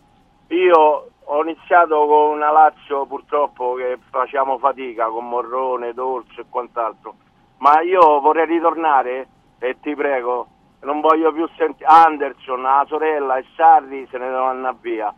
[0.48, 7.14] Io ho iniziato con una Lazio purtroppo che facciamo fatica con Morrone, Dorso e quant'altro,
[7.58, 10.46] ma io vorrei ritornare e ti prego,
[10.84, 15.14] non voglio più sentire Anderson, la sorella e Sarri se ne devono andare via.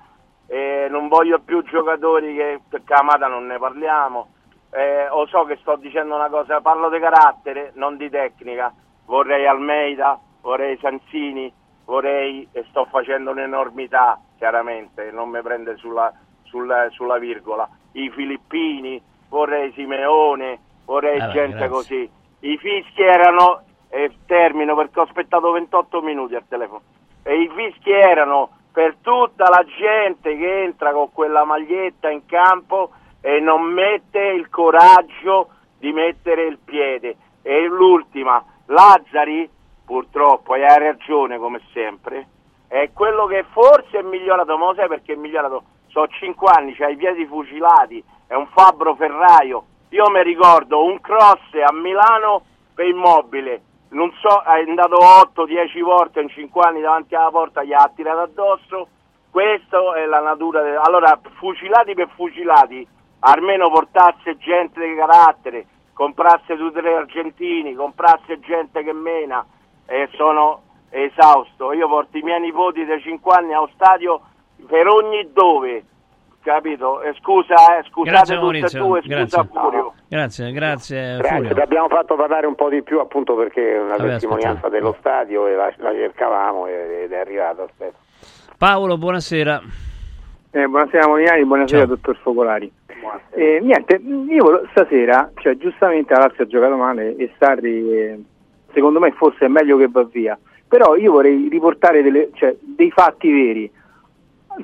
[0.46, 4.28] E non voglio più giocatori che per Camata non ne parliamo.
[4.70, 8.72] Eh, lo so che sto dicendo una cosa, parlo di carattere, non di tecnica.
[9.06, 11.52] Vorrei Almeida, vorrei Sanzini,
[11.84, 16.12] vorrei e sto facendo un'enormità, chiaramente, non mi prende sulla,
[16.42, 17.68] sulla, sulla virgola.
[17.92, 21.68] I Filippini, vorrei Simeone, vorrei Vabbè, gente grazie.
[21.68, 22.10] così.
[22.40, 23.62] I fischi erano,
[23.96, 26.82] e termino perché ho aspettato 28 minuti al telefono,
[27.22, 32.90] e i fischi erano per tutta la gente che entra con quella maglietta in campo
[33.22, 37.16] e non mette il coraggio di mettere il piede.
[37.40, 39.48] E l'ultima, Lazzari,
[39.86, 42.26] purtroppo, e hai ragione come sempre,
[42.68, 45.62] è quello che forse è migliorato, ma lo sai perché è migliorato?
[45.86, 49.64] So 5 anni, c'ha i piedi fucilati, è un fabbro ferraio.
[49.88, 52.42] Io mi ricordo un cross a Milano
[52.74, 57.72] per immobile, non so, è andato 8-10 volte in 5 anni davanti alla porta, gli
[57.72, 58.88] ha tirato addosso.
[59.30, 60.62] Questa è la natura.
[60.62, 62.86] de- Allora, fucilati per fucilati,
[63.20, 69.44] almeno portasse gente di carattere, comprasse tutti gli argentini, comprasse gente che mena
[69.86, 71.72] e sono esausto.
[71.72, 74.20] Io porto i miei nipoti dei 5 anni allo stadio
[74.66, 75.84] per ogni dove,
[76.46, 77.02] capito?
[77.02, 79.48] E scusa, eh, scusate Grazie, tutte Maurizio, e due, scusa grazie.
[79.52, 79.92] Furio.
[80.08, 81.54] Grazie, grazie Grazie, Furio.
[81.54, 84.74] ti abbiamo fatto parlare un po' di più appunto perché è una Vabbè, testimonianza aspetta.
[84.74, 87.64] dello stadio e la, la cercavamo ed è arrivata.
[87.64, 87.96] Aspetta.
[88.56, 89.60] Paolo, buonasera.
[90.52, 92.72] Eh, buonasera Moniani, buonasera dottor Focolari.
[93.34, 98.22] Eh, niente, io stasera, cioè giustamente la Lazio ha giocato male e Sarri eh,
[98.72, 102.90] secondo me forse è meglio che va via, però io vorrei riportare delle- cioè, dei
[102.90, 103.70] fatti veri.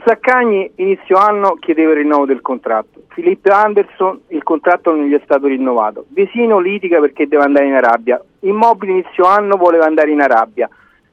[0.04, 5.20] Zaccagni inizio anno chiedeva il rinnovo del contratto, Filippo Anderson il contratto non gli è
[5.24, 10.22] stato rinnovato, Vesino litiga perché deve andare in Arabia, Immobile inizio anno voleva andare in
[10.22, 10.68] Arabia,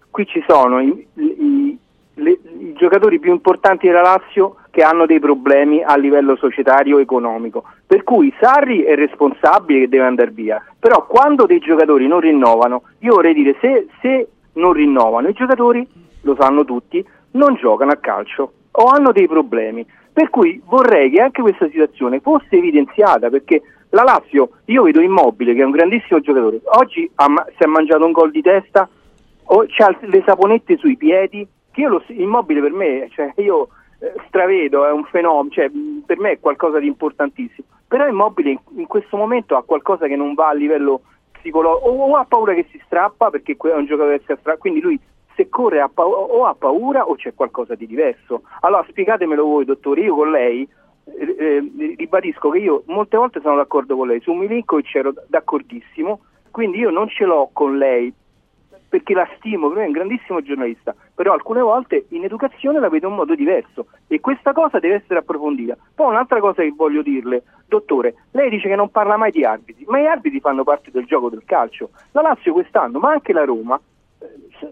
[0.09, 1.77] qui ci sono i, i-
[2.15, 7.01] le- i giocatori più importanti della Lazio che hanno dei problemi a livello societario e
[7.01, 7.63] economico.
[7.85, 10.63] Per cui Sarri è responsabile che deve andare via.
[10.77, 15.87] Però quando dei giocatori non rinnovano, io vorrei dire se, se non rinnovano i giocatori,
[16.21, 19.85] lo sanno tutti, non giocano a calcio o hanno dei problemi.
[20.11, 25.53] Per cui vorrei che anche questa situazione fosse evidenziata perché la Lazio, io vedo Immobile
[25.53, 28.87] che è un grandissimo giocatore, oggi ha si è mangiato un gol di testa
[29.51, 34.13] o c'ha le saponette sui piedi, che io lo, immobile per me, cioè io eh,
[34.27, 35.71] stravedo, è un fenomeno, cioè,
[36.05, 37.67] per me è qualcosa di importantissimo.
[37.87, 41.01] Però immobile in, in questo momento ha qualcosa che non va a livello
[41.31, 44.59] psicologico, o, o ha paura che si strappa perché è un giocatore che si strappa,
[44.59, 44.99] quindi lui
[45.39, 48.41] se corre pa- o ha paura o c'è qualcosa di diverso.
[48.59, 50.67] Allora spiegatemelo voi dottore, io con lei
[51.05, 56.19] eh, eh, ribadisco che io molte volte sono d'accordo con lei, su Milinkovic ero d'accordissimo,
[56.51, 58.13] quindi io non ce l'ho con lei
[58.89, 63.07] perché la stimo, per è un grandissimo giornalista, però alcune volte in educazione la vedo
[63.07, 65.77] in modo diverso e questa cosa deve essere approfondita.
[65.93, 69.85] Poi un'altra cosa che voglio dirle, dottore, lei dice che non parla mai di arbitri,
[69.87, 71.91] ma gli arbitri fanno parte del gioco del calcio.
[72.11, 73.79] La Lazio quest'anno, ma anche la Roma,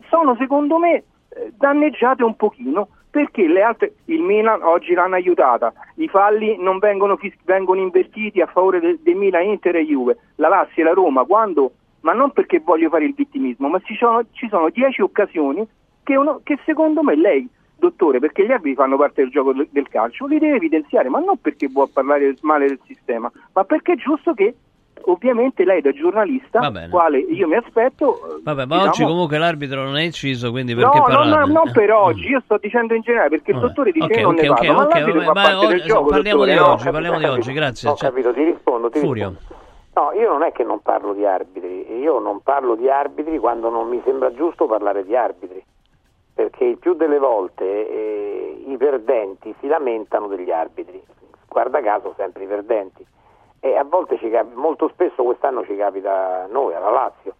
[0.09, 0.93] sono secondo me
[1.29, 6.77] eh, danneggiate un pochino perché le altre, il Milan oggi l'hanno aiutata, i falli non
[6.77, 10.93] vengono, vengono invertiti a favore del de Milan, Inter e Juve, la Lazio e la
[10.93, 11.71] Roma quando,
[12.01, 15.67] ma non perché voglio fare il vittimismo, ma ci sono, ci sono dieci occasioni
[16.03, 19.67] che, uno- che secondo me lei, dottore, perché gli arbitri fanno parte del gioco del,
[19.71, 23.93] del calcio, li deve evidenziare, ma non perché vuole parlare male del sistema, ma perché
[23.93, 24.55] è giusto che
[25.05, 29.83] ovviamente lei da giornalista, quale io mi aspetto, eh, Vabbè, ma diciamo- oggi comunque l'arbitro
[29.83, 31.29] non è inciso, quindi No, perché no, parlare?
[31.47, 34.21] no, non per oggi, io sto dicendo in generale perché il dottore dice Ok, che
[34.21, 36.51] non ok, ne ok, parla, ma ok, l'arbitro vabbè, fa ma oggi- gioco, parliamo dottore,
[36.53, 36.71] di no?
[36.71, 37.89] oggi, parliamo di oggi, grazie.
[37.89, 39.29] Ho Cioè- capito, ti rispondo, ti Furio.
[39.29, 39.65] rispondo.
[39.97, 43.69] No, io non è che non parlo di arbitri, io non parlo di arbitri quando
[43.69, 45.63] non mi sembra giusto parlare di arbitri,
[46.35, 51.01] perché il più delle volte eh, i perdenti si lamentano degli arbitri,
[51.47, 53.03] guarda caso sempre i perdenti,
[53.59, 57.35] e a volte ci cap- molto spesso quest'anno ci capita a noi, alla Lazio,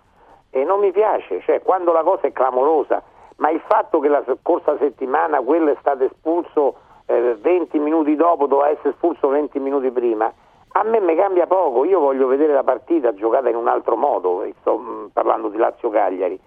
[0.49, 3.01] e non mi piace, cioè quando la cosa è clamorosa,
[3.38, 8.47] ma il fatto che la scorsa settimana quello è stato espulso eh, 20 minuti dopo,
[8.47, 10.32] doveva essere espulso 20 minuti prima,
[10.74, 14.43] a me mi cambia poco, io voglio vedere la partita giocata in un altro modo,
[14.43, 16.39] e sto mm, parlando di Lazio Cagliari.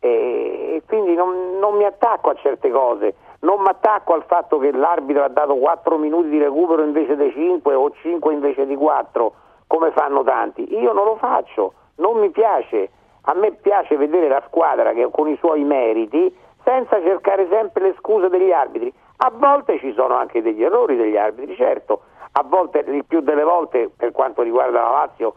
[0.00, 4.72] e quindi non, non mi attacco a certe cose, non mi attacco al fatto che
[4.72, 9.32] l'arbitro ha dato 4 minuti di recupero invece di 5 o 5 invece di 4,
[9.66, 10.66] come fanno tanti.
[10.74, 12.90] Io non lo faccio, non mi piace.
[13.22, 16.34] A me piace vedere la squadra che con i suoi meriti,
[16.64, 18.92] senza cercare sempre le scuse degli arbitri.
[19.18, 23.42] A volte ci sono anche degli errori degli arbitri, certo, a volte, il più delle
[23.42, 25.34] volte, per quanto riguarda la Lazio,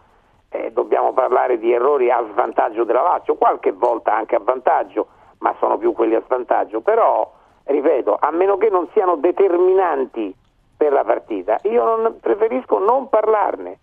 [0.49, 5.07] eh, dobbiamo parlare di errori a svantaggio della Lazio, qualche volta anche a vantaggio,
[5.39, 6.81] ma sono più quelli a svantaggio.
[6.81, 7.31] Però,
[7.63, 10.33] ripeto, a meno che non siano determinanti
[10.77, 13.77] per la partita, io non, preferisco non parlarne.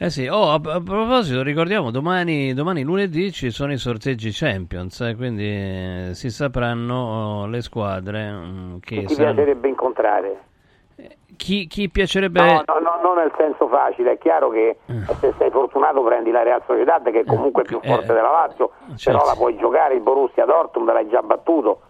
[0.00, 5.00] Eh sì, oh, a, a proposito, ricordiamo, domani, domani, lunedì ci sono i sorteggi Champions,
[5.00, 6.94] eh, quindi eh, si sapranno
[7.42, 9.00] oh, le squadre mm, che...
[9.00, 9.34] Chi ti saranno...
[9.34, 10.42] piacerebbe incontrare?
[11.36, 12.40] Chi, chi piacerebbe...
[12.40, 14.78] No, no, no, non nel senso facile, è chiaro che
[15.20, 19.18] se sei fortunato prendi la Real Sociedad che è comunque più forte della Lazio, certo.
[19.18, 21.80] però la puoi giocare, il Borussia Dortmund l'hai già battuto,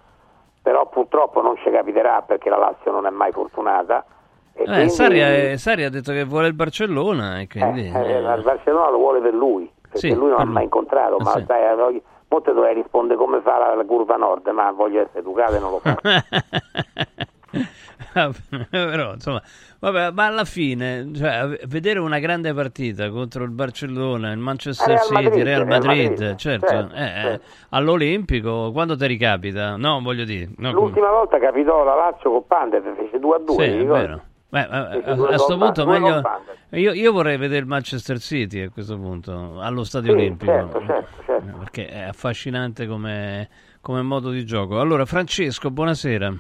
[0.69, 4.05] però purtroppo non ci capiterà perché la Lazio non è mai fortunata.
[4.53, 7.91] E Eh, quindi- Sarri, ha, Sarri ha detto che vuole il Barcellona e quindi...
[7.91, 10.53] Eh, il Barcellona lo vuole per lui, perché Sì, lui non per ha lui.
[10.53, 11.45] mai incontrato, ma Sì.
[11.47, 11.97] sai, allora,
[12.29, 15.59] mo te dovrei rispondere come fa la, la curva nord, ma voglio essere educato e
[15.59, 16.01] non lo faccio.
[18.71, 19.43] Però, insomma,
[19.79, 25.01] vabbè, ma alla fine, cioè, vedere una grande partita contro il Barcellona, il Manchester Real
[25.07, 27.47] City, Madrid, Real Madrid, Madrid, certo, certo, eh, eh, certo.
[27.71, 29.77] all'Olimpico, quando ti ricapita?
[29.77, 33.39] No, voglio dire, no, come- L'ultima volta capitò la Lazio con Pandet, fece 2 a
[33.41, 34.23] 2, Sì, vero.
[34.51, 36.23] Beh, eh, a, a questo punto meglio
[36.71, 40.83] io, io vorrei vedere il Manchester City a questo punto allo stadio Sì, olimpico certo,
[40.87, 41.47] certo, certo.
[41.47, 43.47] Eh, perché è affascinante come,
[43.83, 46.33] come modo di gioco allora Francesco buonasera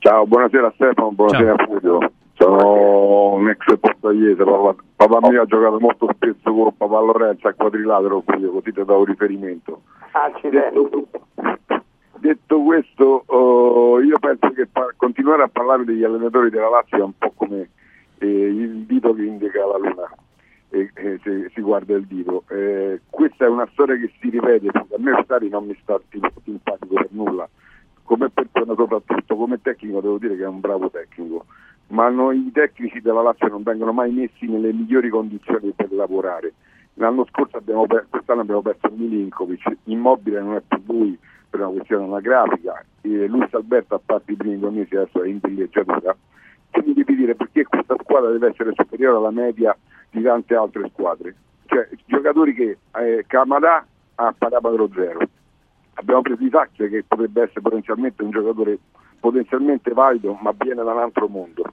[0.00, 2.12] Ciao, buonasera Stefano, buonasera Fulvio.
[2.34, 7.52] Sono un ex portagliese, papà, papà mio ha giocato molto spesso con papà Lorenzo a
[7.52, 9.82] quadrilatero, Fulvio, così ti do riferimento.
[10.12, 11.04] Accidenti.
[12.20, 17.02] Detto questo, oh, io penso che par- continuare a parlare degli allenatori della Lazio è
[17.02, 17.68] un po' come
[18.18, 20.08] eh, il dito che indica la luna,
[20.70, 22.44] e, e se si guarda il dito.
[22.50, 26.30] Eh, questa è una storia che si ripete, a me Stari non mi sta sim-
[26.44, 27.48] simpatico per nulla,
[28.08, 31.44] come persona soprattutto, come tecnico devo dire che è un bravo tecnico,
[31.88, 36.54] ma noi, i tecnici della Lazio non vengono mai messi nelle migliori condizioni per lavorare.
[36.94, 41.18] L'anno scorso abbiamo per- quest'anno abbiamo perso Milinkovic, immobile non è più lui
[41.50, 45.28] per una questione anagrafica, e Luis Alberto a parte i primi due mesi adesso è
[45.28, 46.16] in villeggiatura,
[46.70, 49.76] quindi devi dire perché questa squadra deve essere superiore alla media
[50.10, 51.34] di tante altre squadre.
[51.66, 55.20] Cioè, giocatori che eh, Camarà ha parametro zero.
[55.98, 58.78] Abbiamo preso Isacchia che potrebbe essere potenzialmente un giocatore
[59.18, 61.64] potenzialmente valido, ma viene da un altro mondo.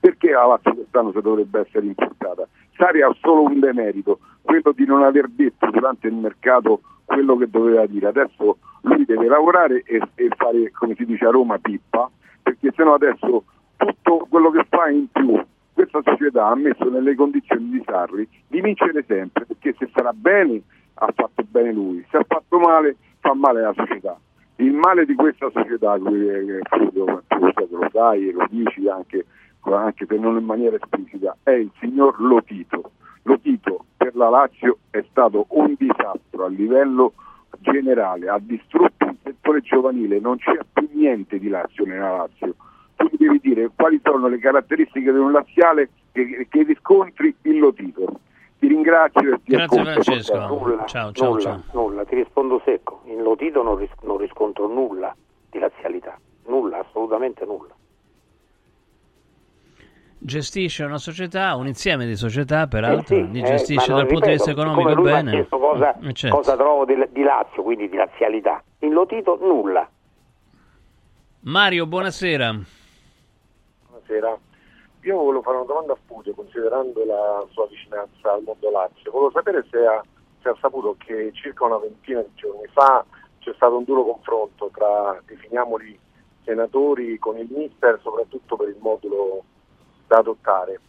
[0.00, 2.48] Perché la Lazio quest'anno si dovrebbe essere importata?
[2.76, 7.48] Sari ha solo un demerito, quello di non aver detto durante il mercato quello che
[7.50, 8.08] doveva dire.
[8.08, 12.10] Adesso lui deve lavorare e, e fare, come si dice a Roma, pippa,
[12.42, 13.44] perché sennò adesso
[13.76, 15.42] tutto quello che fa in più
[15.74, 20.62] questa società ha messo nelle condizioni di Sarri di vincere sempre, perché se sarà bene
[20.94, 24.18] ha fatto bene lui, se ha fatto male fa male la società.
[24.56, 29.24] Il male di questa società, tu lo sai, e lo dici anche,
[29.62, 32.92] anche se non in maniera esplicita, è il signor Lotito.
[33.22, 37.14] Lotito per la Lazio è stato un disastro a livello
[37.60, 42.54] generale, ha distrutto il settore giovanile, non c'è più niente di Lazio nella Lazio.
[42.96, 48.20] Tu devi dire quali sono le caratteristiche di un laziale che, che riscontri il Lotito.
[48.58, 50.02] Ti ringrazio e ti Grazie ascolto.
[50.02, 50.46] Francesco.
[50.46, 51.62] Nulla, Ciao, ciao, nulla, ciao.
[51.72, 53.02] nulla, ti rispondo secco.
[53.04, 55.14] In Lotito non, ris- non riscontro nulla
[55.50, 57.74] di lazialità, nulla, assolutamente nulla.
[60.26, 64.06] gestisce una società un insieme di società peraltro Eh sì, li eh, gestisce ma dal
[64.06, 66.36] punto di vista economico bene cosa, Eh, certo.
[66.36, 68.62] cosa trovo di, di Lazio, quindi di lazialità.
[68.78, 69.86] In Lotito nulla.
[71.40, 72.58] Mario buonasera
[73.86, 74.38] Buonasera.
[75.04, 79.10] Io volevo fare una domanda a Fulvio, considerando la sua vicinanza al mondo Lazio.
[79.10, 80.02] Volevo sapere se ha,
[80.40, 83.04] se ha saputo che circa una ventina di giorni fa
[83.38, 85.98] c'è stato un duro confronto tra, definiamoli,
[86.42, 89.44] senatori con il mister, soprattutto per il modulo
[90.06, 90.80] da adottare.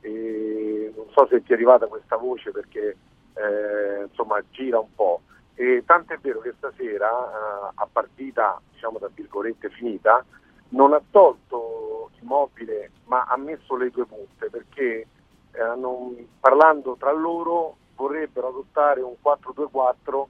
[0.00, 2.96] E non so se ti è arrivata questa voce perché
[3.34, 5.20] eh, insomma gira un po'.
[5.56, 10.24] E tanto è vero che stasera, eh, a partita diciamo tra virgolette finita,
[10.70, 11.91] non ha tolto
[12.22, 15.06] Immobile ma ha messo le due punte perché
[15.52, 20.26] eh, hanno- parlando tra loro vorrebbero adottare un 4-2-4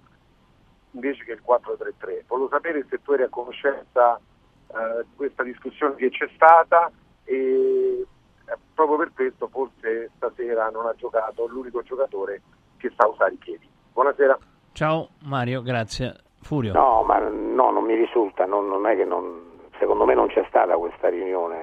[0.92, 2.24] invece che il 4-3-3.
[2.26, 6.90] Volevo sapere se tu eri a conoscenza eh, di questa discussione che c'è stata
[7.24, 8.04] e
[8.46, 12.42] eh, proprio per questo forse stasera non ha giocato l'unico giocatore
[12.76, 13.68] che sa usare i piedi.
[13.92, 14.38] Buonasera.
[14.72, 16.14] Ciao Mario, grazie.
[16.40, 16.72] Furio.
[16.72, 19.51] No, ma no, non mi risulta, non, non è che non,
[19.82, 21.56] secondo me non c'è stata questa riunione,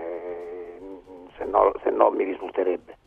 [1.38, 2.98] se no, se no mi risulterebbe.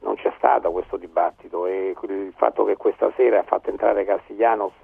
[0.00, 4.74] Non c'è stato questo dibattito e il fatto che questa sera ha fatto entrare Castiglianos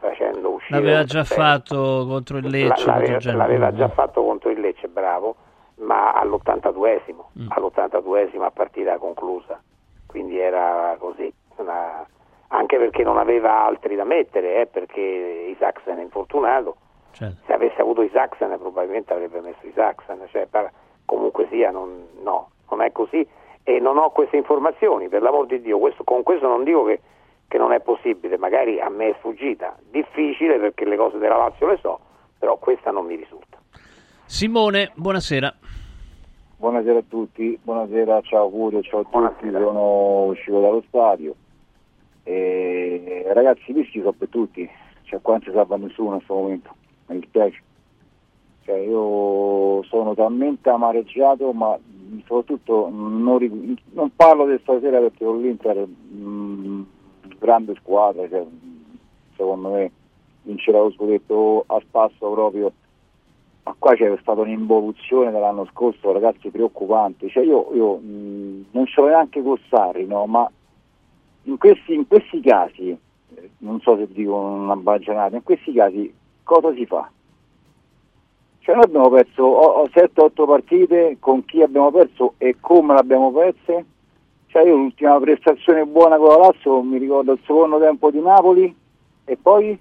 [0.00, 0.78] facendo uscire...
[0.80, 2.84] L'aveva già fatto contro il Lecce.
[2.84, 5.34] L'aveva, l'aveva già fatto contro il Lecce, bravo,
[5.76, 7.46] ma all'82esimo, Mm.
[7.48, 9.58] all'82esimo a partita conclusa,
[10.06, 12.06] quindi era così, una-
[12.48, 16.76] anche perché non aveva altri da mettere, eh, perché Isaacsen è infortunato,
[17.14, 17.42] Certo.
[17.46, 20.70] se avesse avuto Isaacsen probabilmente avrebbe messo Isaacsen, cioè, par-
[21.04, 23.26] comunque sia, non, no, non è così
[23.62, 27.00] e non ho queste informazioni, per l'amor di Dio, questo- con questo non dico che,
[27.48, 31.66] che non è possibile, magari a me è sfuggita, difficile perché le cose della Lazio
[31.68, 32.00] le so,
[32.38, 33.58] però questa non mi risulta.
[34.26, 35.54] Simone, buonasera.
[36.56, 41.34] Buonasera a tutti, buonasera, ciao Curio, ciao a tutti, sono uscito dallo stadio.
[42.22, 44.68] E, ragazzi, i rischi sono per tutti,
[45.02, 46.74] cioè qua non si salva nessuno in questo momento,
[47.06, 47.62] mi dispiace.
[48.64, 51.78] Cioè, io sono talmente amareggiato, ma
[52.24, 56.86] soprattutto non, non parlo di stasera perché con l'Inter mh,
[57.38, 58.44] grande squadra, cioè,
[59.36, 59.90] secondo me
[60.42, 62.72] vincerà lo scudetto a spasso proprio
[63.64, 67.28] ma qua c'è stata un'involuzione dall'anno scorso, ragazzi, preoccupante.
[67.30, 70.26] Cioè io, io, mh, non ce l'ho neanche con Sarri, no?
[70.26, 70.50] ma
[71.44, 76.12] in questi, in questi casi, eh, non so se dico una baggianata, in questi casi
[76.44, 77.10] cosa si fa?
[78.60, 83.84] Cioè noi abbiamo perso 7-8 partite, con chi abbiamo perso e come l'abbiamo perse?
[84.46, 88.74] Cioè io l'ultima prestazione buona con la Lazio mi ricordo il secondo tempo di Napoli
[89.24, 89.78] e poi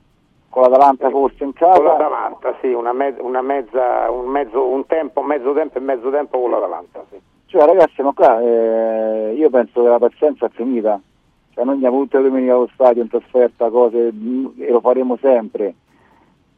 [0.50, 1.78] con l'Atalanta forse in casa.
[1.78, 6.10] Con l'Atalanta, sì, una, me- una mezza, un, mezzo, un tempo, mezzo tempo e mezzo
[6.10, 7.18] tempo con l'Atalanta, sì.
[7.46, 11.00] Cioè ragazzi, ma qua eh, io penso che la pazienza è finita.
[11.54, 15.76] Cioè, noi andiamo tutte le domeniche allo stadio in trasferta, cose e lo faremo sempre.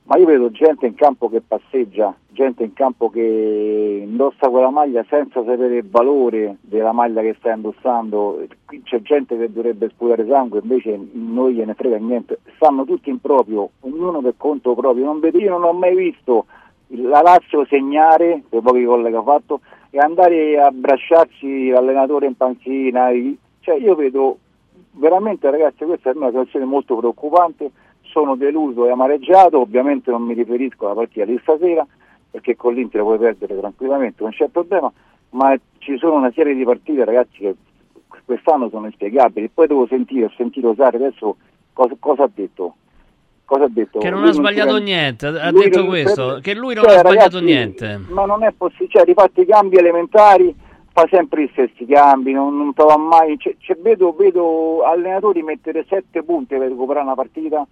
[0.07, 5.03] Ma io vedo gente in campo che passeggia, gente in campo che indossa quella maglia
[5.09, 8.45] senza sapere il valore della maglia che sta indossando.
[8.65, 12.37] Qui c'è gente che dovrebbe sputare sangue, invece non gliene frega niente.
[12.55, 15.05] Stanno tutti in proprio, ognuno per conto proprio.
[15.05, 16.45] Non vedo, io non ho mai visto
[16.89, 22.37] la Lazio segnare, per pochi gol che ha fatto, e andare a abbracciarsi l'allenatore in
[22.37, 23.09] panchina.
[23.59, 24.37] Cioè io vedo
[24.91, 27.71] veramente ragazzi questa è una situazione molto preoccupante,
[28.15, 31.85] sono deluso e amareggiato, ovviamente non mi riferisco alla partita di stasera,
[32.31, 34.89] perché con l'Inter puoi perdere tranquillamente, non c'è problema,
[35.31, 37.55] ma ci sono una serie di partite ragazzi che
[38.25, 41.35] quest'anno sono inspiegabili, poi devo sentire, ho sentito Sari adesso
[41.73, 42.75] cosa, cosa ha detto.
[43.43, 43.99] Cosa ha detto?
[43.99, 46.83] Che non Lui ha sbagliato rende- niente, ha lui detto non- questo, che lui non
[46.85, 47.99] Cioè, ha sbagliato ragazzi, niente.
[48.09, 50.55] Ma non è possibile, cioè rifatti i cambi elementari,
[50.93, 55.85] fa sempre gli stessi cambi, non, non trova mai, cioè, cioè, vedo, vedo allenatori mettere
[55.87, 57.67] sette punti per recuperare una partita,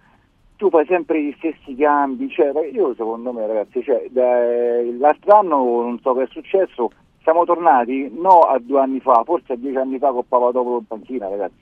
[0.64, 5.56] tu fai sempre gli stessi cambi, cioè, io secondo me ragazzi, cioè, da- l'altro anno
[5.82, 6.90] non so che è successo,
[7.22, 10.86] siamo tornati no a due anni fa, forse a dieci anni fa con Papadopoulos in
[10.86, 11.60] panchina ragazzi,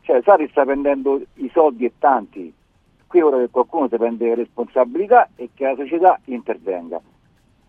[0.00, 2.52] cioè Sari sta prendendo i soldi e tanti,
[3.06, 7.00] qui ora che qualcuno si prende le responsabilità e che la società intervenga,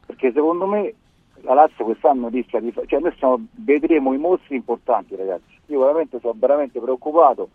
[0.07, 0.95] perché secondo me
[1.41, 5.79] la Lazio quest'anno rischia di fa- cioè noi stiamo- vedremo i mostri importanti ragazzi, io
[5.81, 7.49] veramente sono veramente preoccupato,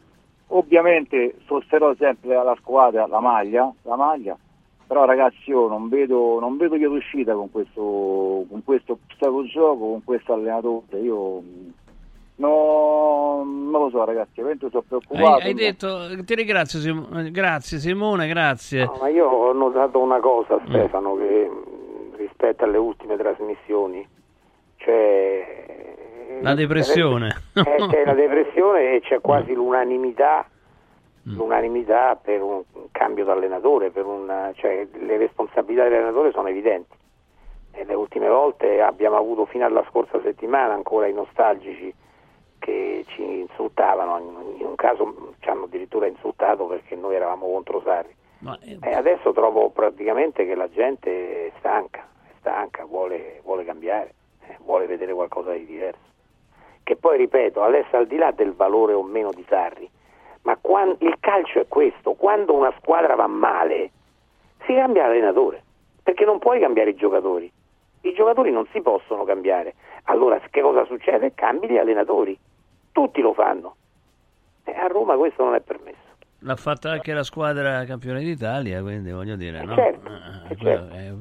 [0.51, 4.37] ovviamente sosterrò sempre la squadra, la maglia, la maglia,
[4.87, 9.91] però ragazzi io non vedo, non vedo via d'uscita con questo, con questo stato gioco,
[9.91, 11.73] con questo allenatore, io mh,
[12.37, 15.43] no, non lo so ragazzi, veramente sono preoccupato.
[15.43, 18.85] Hai, hai detto, ti ringrazio Simone, grazie Simone, grazie.
[18.85, 24.07] No, ma io ho notato una cosa Stefano che mh, rispetto alle ultime trasmissioni,
[24.77, 26.00] cioè
[26.43, 27.29] La depressione.
[27.55, 30.47] eh, c'è la depressione e c'è quasi l'unanimità,
[31.25, 32.63] l'unanimità per un
[32.93, 36.97] cambio d'allenatore, per un, cioè, le responsabilità dell'allenatore sono evidenti.
[37.73, 41.95] E le ultime volte abbiamo avuto fino alla scorsa settimana ancora i nostalgici
[42.59, 44.19] che ci insultavano,
[44.59, 48.15] in, un caso ci hanno addirittura insultato perché noi eravamo contro Sarri.
[48.39, 53.65] Ma, eh, E adesso trovo praticamente che la gente è stanca, è stanca, vuole, vuole
[53.65, 54.15] cambiare,
[54.47, 56.09] eh, vuole vedere qualcosa di diverso.
[56.83, 59.89] Che poi, ripeto, adesso al di là del valore o meno di Sarri,
[60.43, 63.91] ma quan- il calcio è questo, quando una squadra va male
[64.65, 65.63] si cambia l'allenatore,
[66.03, 67.51] perché non puoi cambiare i giocatori,
[68.03, 69.75] i giocatori non si possono cambiare,
[70.05, 71.35] allora che cosa succede?
[71.35, 72.39] Cambi gli allenatori,
[72.93, 73.77] tutti lo fanno,
[74.65, 76.10] e a Roma questo non è permesso.
[76.43, 79.75] L'ha fatta anche la squadra campione d'Italia, quindi voglio dire, no?
[79.75, 80.09] certo,
[80.49, 81.13] Eh, quello è-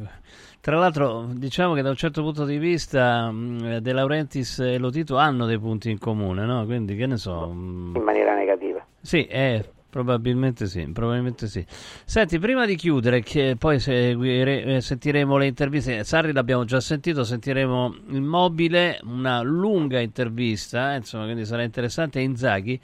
[0.61, 5.17] Tra l'altro, diciamo che da un certo punto di vista mh, De Laurentiis e Lotito
[5.17, 6.65] hanno dei punti in comune, no?
[6.65, 7.47] Quindi che ne so.
[7.49, 8.85] mh, in maniera negativa.
[9.01, 11.65] Sì, eh, Probabilmente sì, probabilmente sì.
[12.05, 17.23] Senti, prima di chiudere, che poi seguire, eh, sentiremo le interviste, Sarri l'abbiamo già sentito,
[17.23, 22.19] sentiremo il mobile, una lunga intervista, insomma, quindi sarà interessante.
[22.19, 22.79] Inzaghi,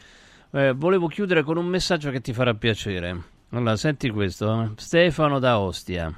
[0.52, 3.16] eh, volevo chiudere con un messaggio che ti farà piacere.
[3.50, 4.70] Allora, senti questo, eh.
[4.76, 6.12] Stefano da Ostia.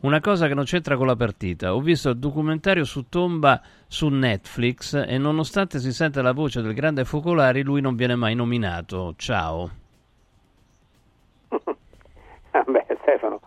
[0.00, 1.74] Una cosa che non c'entra con la partita.
[1.74, 6.74] Ho visto il documentario su Tomba su Netflix e nonostante si sente la voce del
[6.74, 9.14] grande Focolari, lui non viene mai nominato.
[9.16, 9.70] Ciao.
[12.66, 13.40] Beh, Stefano,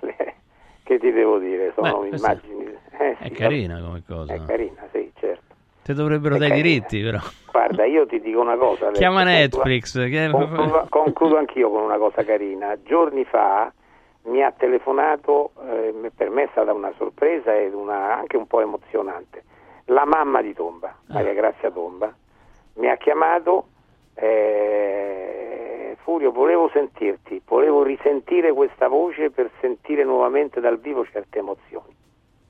[0.00, 0.34] le-
[0.82, 1.72] che ti devo dire?
[1.76, 2.64] Sono Beh, immagini.
[2.98, 4.34] eh, È sì, carina come cosa.
[4.34, 5.09] È carina, sì,
[5.90, 6.66] Ti dovrebbero dai carina.
[6.68, 7.18] diritti, però.
[7.50, 8.90] Guarda, io ti dico una cosa.
[8.92, 9.96] Chiama Netflix.
[10.30, 12.76] Concludo, concludo anch'io con una cosa carina.
[12.82, 13.72] Giorni fa
[14.24, 18.60] mi ha telefonato, eh, per me è stata una sorpresa ed una, anche un po'
[18.60, 19.42] emozionante.
[19.86, 22.14] La mamma di Tomba, Maria Grazia Tomba,
[22.74, 23.66] mi ha chiamato.
[24.14, 31.94] eh, Furio, volevo sentirti, volevo risentire questa voce per sentire nuovamente dal vivo certe emozioni.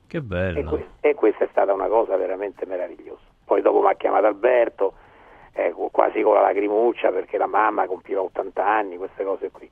[0.06, 0.68] Che E, bello.
[0.70, 3.28] que- e questa è stata una cosa veramente meravigliosa.
[3.50, 4.92] Poi dopo mi ha chiamato Alberto,
[5.54, 9.68] eh, quasi con la lacrimuccia perché la mamma compiva 80 anni, queste cose qui.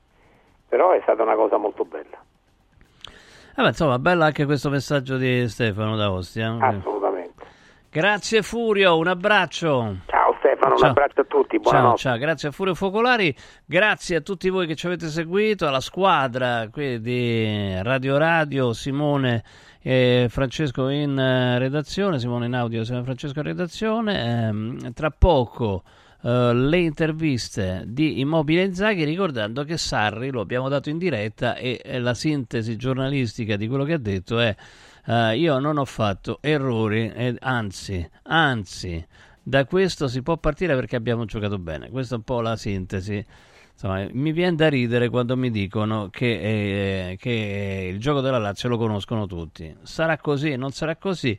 [0.67, 2.17] Però è stata una cosa molto bella,
[3.55, 6.57] Eh, beh, insomma, bello anche questo messaggio di Stefano da Ostia.
[6.59, 7.45] assolutamente.
[7.89, 9.95] Grazie Furio, un abbraccio.
[10.07, 10.18] Ciao
[10.59, 10.89] Stefano, un Ciao.
[10.89, 11.97] abbraccio a tutti, Ciao, buonanotte.
[11.97, 13.33] ciao, grazie a Furio Focolari,
[13.65, 19.43] grazie a tutti voi che ci avete seguito, alla squadra qui di Radio Radio, Simone
[19.81, 24.47] e Francesco in eh, redazione, Simone in audio, Simone Francesco in redazione.
[24.47, 25.83] Ehm, tra poco
[26.21, 31.79] eh, le interviste di Immobile Inzaghi, ricordando che Sarri lo abbiamo dato in diretta e,
[31.81, 34.53] e la sintesi giornalistica di quello che ha detto è
[35.05, 39.03] eh, io non ho fatto errori, e anzi, anzi,
[39.49, 41.89] da questo si può partire perché abbiamo giocato bene.
[41.89, 43.25] Questa è un po' la sintesi.
[43.71, 48.69] Insomma, mi viene da ridere quando mi dicono che, eh, che il gioco della Lazio
[48.69, 49.75] lo conoscono tutti.
[49.81, 51.37] Sarà così, non sarà così.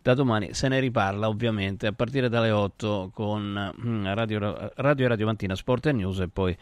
[0.00, 5.26] Da domani se ne riparla ovviamente a partire dalle 8 con mm, Radio Radio, Radio
[5.26, 6.56] Mantina Sport e News e poi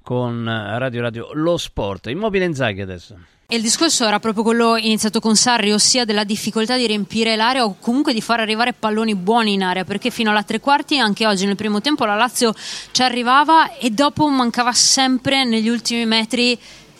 [0.00, 2.06] con eh, Radio Radio Lo Sport.
[2.06, 3.18] Immobile Inzaghi adesso.
[3.46, 7.64] E il discorso era proprio quello iniziato con Sarri, ossia della difficoltà di riempire l'area
[7.64, 11.26] o comunque di far arrivare palloni buoni in area, perché fino alla tre quarti, anche
[11.26, 12.54] oggi nel primo tempo, la Lazio
[12.90, 16.58] ci arrivava e dopo mancava sempre negli ultimi metri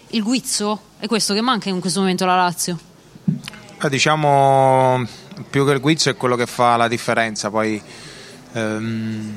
[0.08, 0.80] il guizzo.
[0.98, 2.78] È questo che manca in questo momento alla Lazio.
[3.82, 5.02] Eh, diciamo
[5.48, 7.82] più che il guizzo è quello che fa la differenza, poi
[8.52, 9.32] ehm,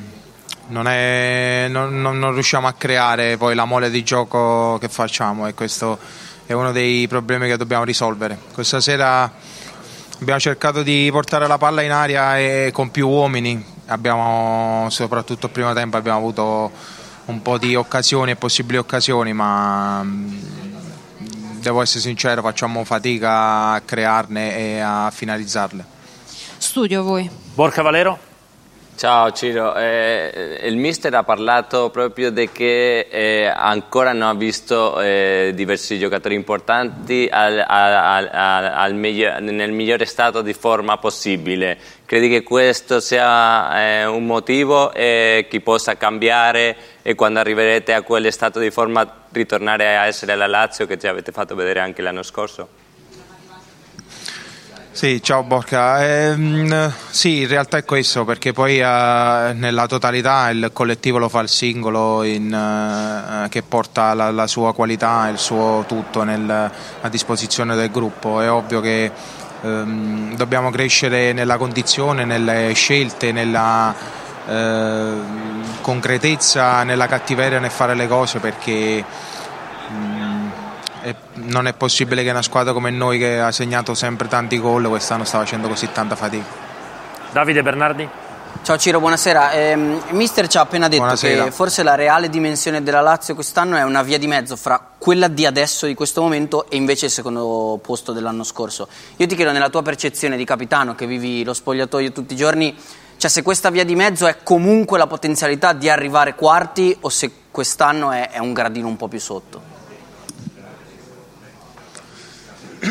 [0.67, 5.47] non, è- non- non- non riusciamo a creare poi la mole di gioco che facciamo
[5.47, 5.97] e questo
[6.47, 8.39] è uno dei problemi che dobbiamo risolvere.
[8.53, 9.29] Questa sera
[10.19, 15.51] abbiamo cercato di portare la palla in aria e con più uomini, abbiamo, soprattutto il
[15.51, 16.71] primo tempo abbiamo avuto
[17.25, 20.39] un po' di occasioni e possibili occasioni, ma mm,
[21.59, 25.85] devo essere sincero, facciamo fatica a crearne e a finalizzarle.
[26.57, 27.29] Studio voi.
[27.53, 28.26] Borca Valero?
[28.97, 34.99] Ciao Ciro, Eh, il mister ha parlato proprio di che eh, ancora non ha visto
[34.99, 41.77] eh, diversi giocatori importanti al- al- al miglior- nel migliore stato di forma possibile.
[42.07, 48.01] Credi che questo sia eh, un motivo e che possa cambiare e quando arriverete a
[48.01, 52.01] quel stato di forma ritornare a essere la Lazio che ci avete fatto vedere anche
[52.01, 52.85] l'anno scorso?
[54.97, 56.03] Sì, ciao Borca.
[56.03, 61.41] Ehm, sì, in realtà è questo, perché poi eh, nella totalità il collettivo lo fa
[61.41, 66.49] il singolo in, eh, che porta la, la sua qualità e il suo tutto nel-
[66.49, 68.41] a disposizione del gruppo.
[68.41, 69.11] È ovvio che
[69.61, 73.93] ehm, dobbiamo crescere nella condizione, nelle scelte, nella
[74.47, 75.13] eh,
[75.81, 79.05] concretezza, nella cattiveria nel fare le cose perché
[81.09, 84.87] è- non è possibile che una squadra come noi che ha segnato sempre tanti gol
[84.87, 86.45] quest'anno sta facendo così tanta fatica.
[87.31, 88.07] Davide Bernardi?
[88.63, 89.53] Ciao Ciro, buonasera.
[89.53, 91.45] Il mister ci ha appena detto Buonasera.
[91.45, 95.27] che forse la reale dimensione della Lazio quest'anno è una via di mezzo fra quella
[95.27, 98.87] di adesso, di questo momento, e invece il secondo posto dell'anno scorso.
[99.17, 102.75] Io ti chiedo, nella tua percezione di capitano, che vivi lo spogliatoio tutti i giorni,
[103.17, 107.31] cioè se questa via di mezzo è comunque la potenzialità di arrivare quarti o se
[107.51, 109.75] quest'anno è, è un gradino un po' più sotto?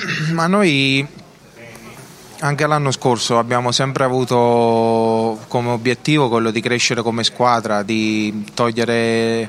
[0.32, 1.06] Ma noi
[2.40, 9.48] anche l'anno scorso abbiamo sempre avuto come obiettivo quello di crescere come squadra, di togliere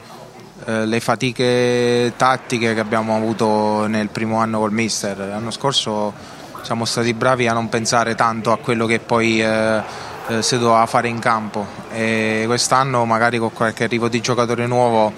[0.66, 5.18] eh, le fatiche tattiche che abbiamo avuto nel primo anno col mister.
[5.18, 6.14] L'anno scorso
[6.62, 9.82] siamo stati bravi a non pensare tanto a quello che poi eh,
[10.28, 15.14] eh, si doveva fare in campo e quest'anno magari con qualche arrivo di giocatore nuovo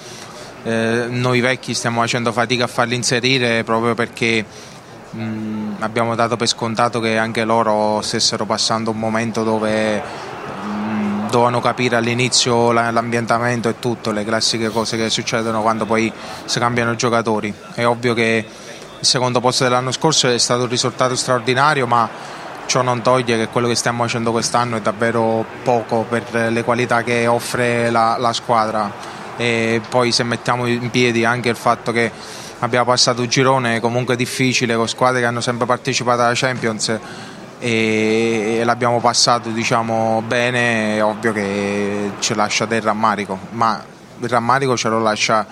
[0.64, 4.46] eh, noi vecchi stiamo facendo fatica a farli inserire proprio perché
[5.12, 10.68] mh, mm, abbiamo dato per scontato che anche loro stessero passando un momento dove mh,
[10.68, 16.12] mm, dovevano capire all'inizio l'ambientamento e tutto, le classiche cose che succedono quando poi
[16.46, 17.54] si cambiano giocatori.
[17.74, 18.46] È ovvio che
[19.00, 22.10] il secondo posto dell'anno scorso è stato un risultato straordinario, ma
[22.66, 27.02] ciò non toglie che quello che stiamo facendo quest'anno è davvero poco per le qualità
[27.02, 32.12] che offre la, la squadra e poi se mettiamo in piedi anche il fatto che
[32.60, 36.98] abbiamo passato un girone comunque difficile con squadre che hanno sempre partecipato alla Champions
[37.60, 40.98] e, l'abbiamo passato diciamo bene.
[40.98, 43.84] È ovvio che ci lascia del rammarico ma
[44.22, 45.46] il rammarico ce lo lascia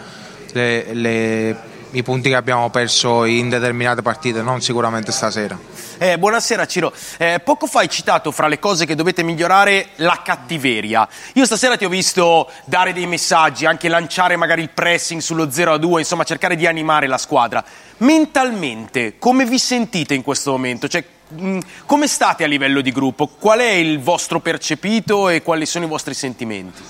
[0.52, 1.58] le, le,
[1.92, 7.40] i punti che abbiamo perso in determinate partite non sicuramente stasera eh, buonasera Ciro, eh,
[7.44, 11.08] poco fa hai citato fra le cose che dovete migliorare la cattiveria.
[11.34, 15.74] Io stasera ti ho visto dare dei messaggi, anche lanciare magari il pressing sullo 0
[15.74, 17.64] a 2, insomma cercare di animare la squadra.
[17.98, 20.88] Mentalmente, come vi sentite in questo momento?
[20.88, 23.26] Cioè, mh, mm, come state a livello di gruppo?
[23.28, 26.84] Qual è il vostro percepito e quali sono i vostri sentimenti?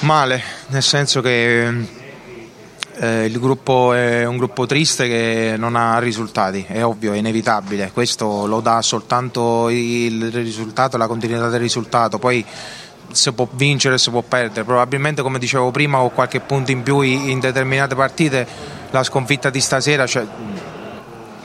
[0.00, 1.98] Male, nel senso che
[2.98, 7.90] eh, il gruppo è un gruppo triste che non ha risultati, è ovvio, è inevitabile,
[7.92, 12.44] questo lo dà soltanto il risultato, la continuità del risultato, poi
[13.12, 17.00] si può vincere, si può perdere, probabilmente come dicevo prima con qualche punto in più
[17.00, 18.46] in determinate partite
[18.90, 20.26] la sconfitta di stasera cioè,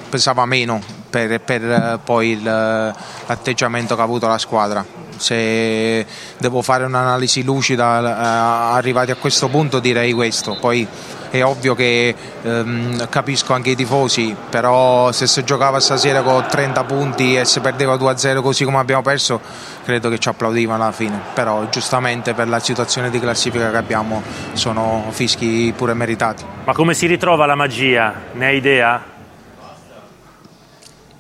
[0.10, 4.86] pesava meno per, per eh, poi il, l'atteggiamento che ha avuto la squadra.
[5.18, 6.06] Se
[6.38, 10.88] devo fare un'analisi lucida eh, arrivati a questo punto direi questo, poi
[11.30, 16.84] è ovvio che ehm, capisco anche i tifosi, però se si giocava stasera con 30
[16.84, 19.40] punti e si perdeva 2-0 così come abbiamo perso,
[19.84, 24.22] credo che ci applaudivano alla fine, però giustamente per la situazione di classifica che abbiamo
[24.54, 26.44] sono fischi pure meritati.
[26.64, 28.14] Ma come si ritrova la magia?
[28.34, 29.15] Ne hai idea?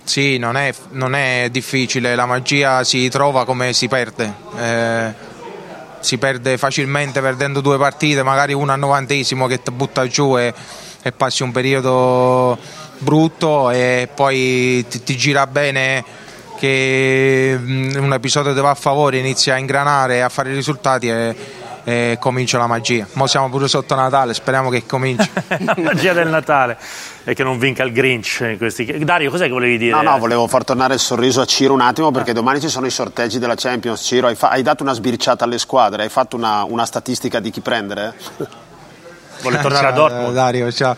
[0.06, 4.34] Sì, non è, non è difficile, la magia si trova come si perde.
[4.56, 5.14] Eh,
[6.00, 10.54] si perde facilmente perdendo due partite, magari una al novantesimo che ti butta giù e,
[11.02, 12.58] e, passi un periodo
[13.00, 16.04] brutto e poi ti, ti gira bene
[16.60, 21.10] che mm, un episodio ti va a favore, inizia a ingranare, a fare i risultati
[21.10, 21.36] e,
[21.86, 23.08] e comincia la magia.
[23.14, 25.30] Ora siamo pure sotto Natale, speriamo che cominci.
[25.64, 26.78] la magia del Natale
[27.24, 29.04] e che non vinca il Grinch in questi...
[29.06, 29.92] Dario, cos'è che volevi dire?
[29.92, 32.34] No, no, volevo far tornare il sorriso a Ciro un attimo perché ah.
[32.34, 34.02] domani ci sono i sorteggi della Champions.
[34.02, 37.52] Ciro, hai, fa- hai dato una sbirciata alle squadre, hai fatto una, una statistica di
[37.52, 38.16] chi prendere?
[39.42, 40.34] Vuole tornare a Dortmund?
[40.34, 40.96] Dario, ciao.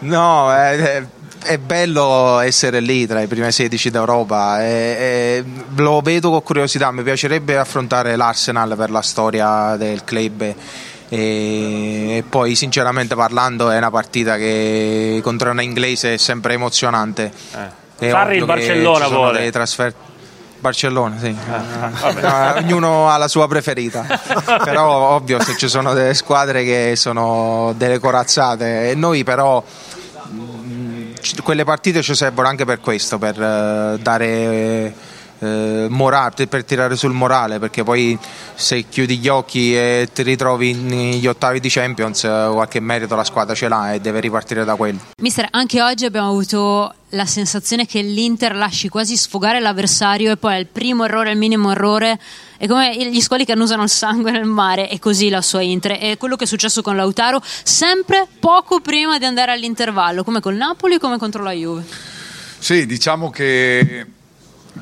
[0.00, 1.04] No, è,
[1.44, 4.60] è, bello essere lì tra i primi 16 d'Europa.
[4.60, 5.44] È, è,
[5.76, 6.90] lo vedo con curiosità.
[6.90, 10.54] Mi piacerebbe affrontare l'Arsenal per la storia del club
[11.14, 17.30] e, poi sinceramente parlando è una partita che contro una inglese è sempre emozionante.
[17.98, 18.08] Eh.
[18.08, 19.50] Sarri il Barcellona vuole.
[19.50, 19.94] Trasfer-
[20.58, 21.26] Barcellona, sì.
[21.26, 24.06] Eh, no, ognuno ha la sua preferita.
[24.64, 29.62] però ovvio se ci sono delle squadre che sono delle corazzate e noi però
[31.42, 34.94] quelle partite ci servono anche per questo, per uh, dare
[35.42, 38.16] eh, morale, per tirare sul morale, perché poi
[38.54, 43.24] se chiudi gli occhi e ti ritrovi negli ottavi di Champions, eh, qualche merito la
[43.24, 44.98] squadra ce l'ha e deve ripartire da quello.
[45.20, 50.54] Mister, anche oggi abbiamo avuto la sensazione che l'Inter lasci quasi sfogare l'avversario e poi
[50.54, 52.18] al primo errore, al minimo errore,
[52.56, 55.98] è come gli squali che annusano il sangue nel mare, è così la sua Inter.
[55.98, 60.54] È quello che è successo con Lautaro, sempre poco prima di andare all'intervallo, come col
[60.54, 61.84] Napoli, come contro la Juve.
[62.58, 64.06] Sì, diciamo che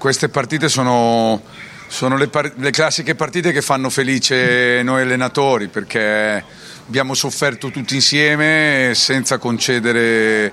[0.01, 1.43] queste partite sono,
[1.87, 6.43] sono le, par- le, classiche partite che fanno felice noi allenatori perché
[6.87, 10.53] abbiamo sofferto tutti insieme senza concedere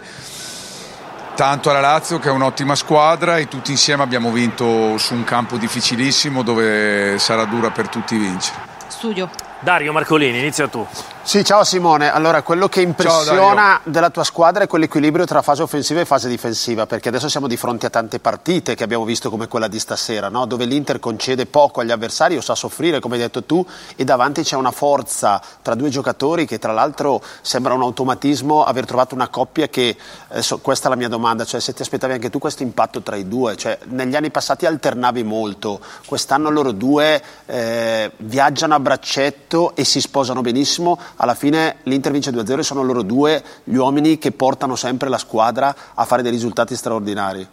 [1.33, 5.55] tanto alla Lazio che è un'ottima squadra e tutti insieme abbiamo vinto su un campo
[5.55, 8.59] difficilissimo dove sarà dura per tutti vincere.
[8.89, 9.29] Studio.
[9.61, 10.85] Dario Marcolini, inizia tu.
[11.27, 12.09] Sì, ciao Simone.
[12.09, 16.85] Allora, quello che impressiona della tua squadra è quell'equilibrio tra fase offensiva e fase difensiva,
[16.85, 20.29] perché adesso siamo di fronte a tante partite che abbiamo visto come quella di stasera,
[20.29, 20.45] no?
[20.45, 23.65] dove l'Inter concede poco agli avversari o sa soffrire, come hai detto tu,
[23.97, 28.85] e davanti c'è una forza tra due giocatori che tra l'altro sembra un automatismo aver
[28.85, 29.97] trovato una coppia che,
[30.29, 33.17] adesso, questa è la mia domanda, cioè se ti aspettavi anche tu questo impatto tra
[33.17, 39.75] i due, cioè negli anni passati alternavi molto, quest'anno loro due eh, viaggiano a braccetto
[39.75, 44.17] e si sposano benissimo alla fine l'Inter vince 2-0 e sono loro due gli uomini
[44.17, 47.47] che portano sempre la squadra a fare dei risultati straordinari.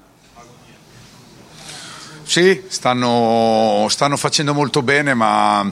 [2.23, 5.70] Sì, stanno, stanno facendo molto bene, ma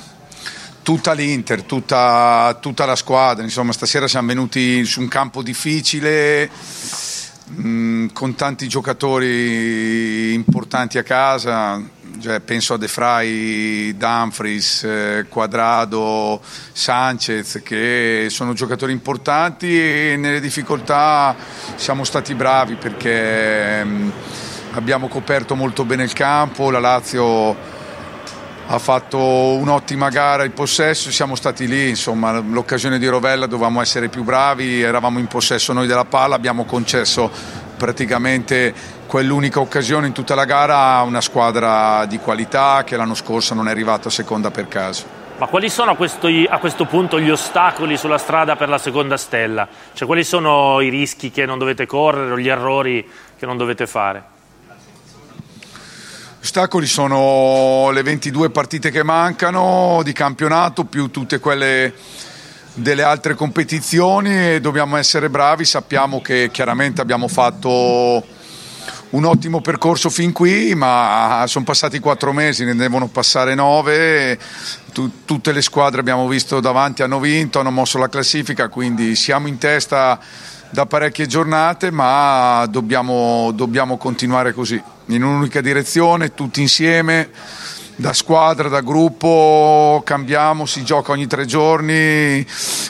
[0.83, 3.43] tutta l'Inter, tutta, tutta, la squadra.
[3.43, 6.51] Insomma, stasera siamo venuti su un campo difficile
[7.51, 11.83] mm, con tanti giocatori importanti a casa.
[12.21, 16.41] Cioè, penso a De Frey, Dumfries, eh, Quadrado,
[16.73, 21.35] Sanchez, che sono giocatori importanti e nelle difficoltà
[21.77, 24.11] siamo stati bravi perché mh, mm,
[24.73, 26.71] abbiamo coperto molto bene il campo.
[26.71, 27.57] La Lazio
[28.67, 34.09] ha fatto un'ottima gara in possesso, siamo stati lì, insomma l'occasione di Rovella dovevamo essere
[34.09, 37.31] più bravi, eravamo in possesso noi della palla, abbiamo concesso
[37.77, 38.73] praticamente
[39.13, 43.69] quell'unica occasione in tutta la gara a una squadra di qualità che l'anno scorso non
[43.69, 45.05] è arrivata seconda per caso.
[45.37, 49.19] Ma quali sono a questo, a questo, punto gli ostacoli sulla strada per la seconda
[49.19, 49.69] stella?
[49.93, 53.07] Cioè, quali sono i rischi che non dovete correre o gli errori
[53.37, 54.25] che non dovete fare?
[56.41, 61.93] ostacoli sono le 22 partite che mancano di campionato più tutte quelle
[62.73, 68.41] delle altre competizioni e dobbiamo essere bravi, sappiamo che chiaramente abbiamo fatto
[69.13, 74.39] un ottimo percorso fin qui, ma sono passati quattro mesi, ne devono passare nove,
[75.25, 79.59] tutte le squadre abbiamo visto davanti hanno vinto, hanno mosso la classifica, quindi siamo in
[79.59, 80.19] testa
[80.71, 87.29] da parecchie giornate, ma dobbiamo, dobbiamo continuare così, in un'unica direzione, tutti insieme,
[87.97, 92.47] da squadra, da gruppo, cambiamo, si gioca ogni tre giorni,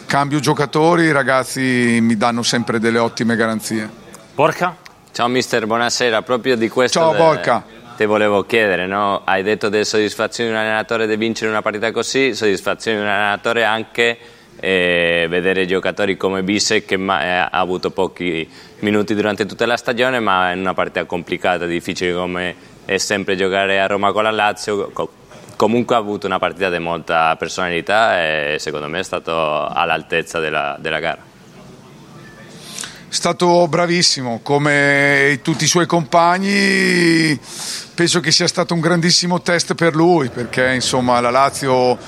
[0.07, 3.91] cambio giocatori, i ragazzi mi danno sempre delle ottime garanzie.
[4.35, 4.82] Porca?
[5.13, 6.99] Ciao mister, buonasera, proprio di questo...
[6.99, 7.63] Ciao Porca.
[7.99, 9.21] Ti volevo chiedere, no?
[9.27, 13.11] hai detto delle soddisfazioni di un allenatore di vincere una partita così, soddisfazioni di un
[13.11, 14.17] allenatore anche
[14.59, 18.49] e vedere giocatori come Bissek che ha avuto pochi
[18.79, 22.55] minuti durante tutta la stagione ma in una partita complicata, difficile come
[22.87, 24.93] è sempre giocare a Roma con la Lazio
[25.57, 30.79] comunque ha avuto una partita di molta personalità e secondo me è stato all'altezza della,
[30.81, 31.32] della gara
[33.13, 37.39] stato bravissimo come tutti i suoi compagni.
[37.95, 41.99] Penso che sia stato un grandissimo test per lui perché insomma la Lazio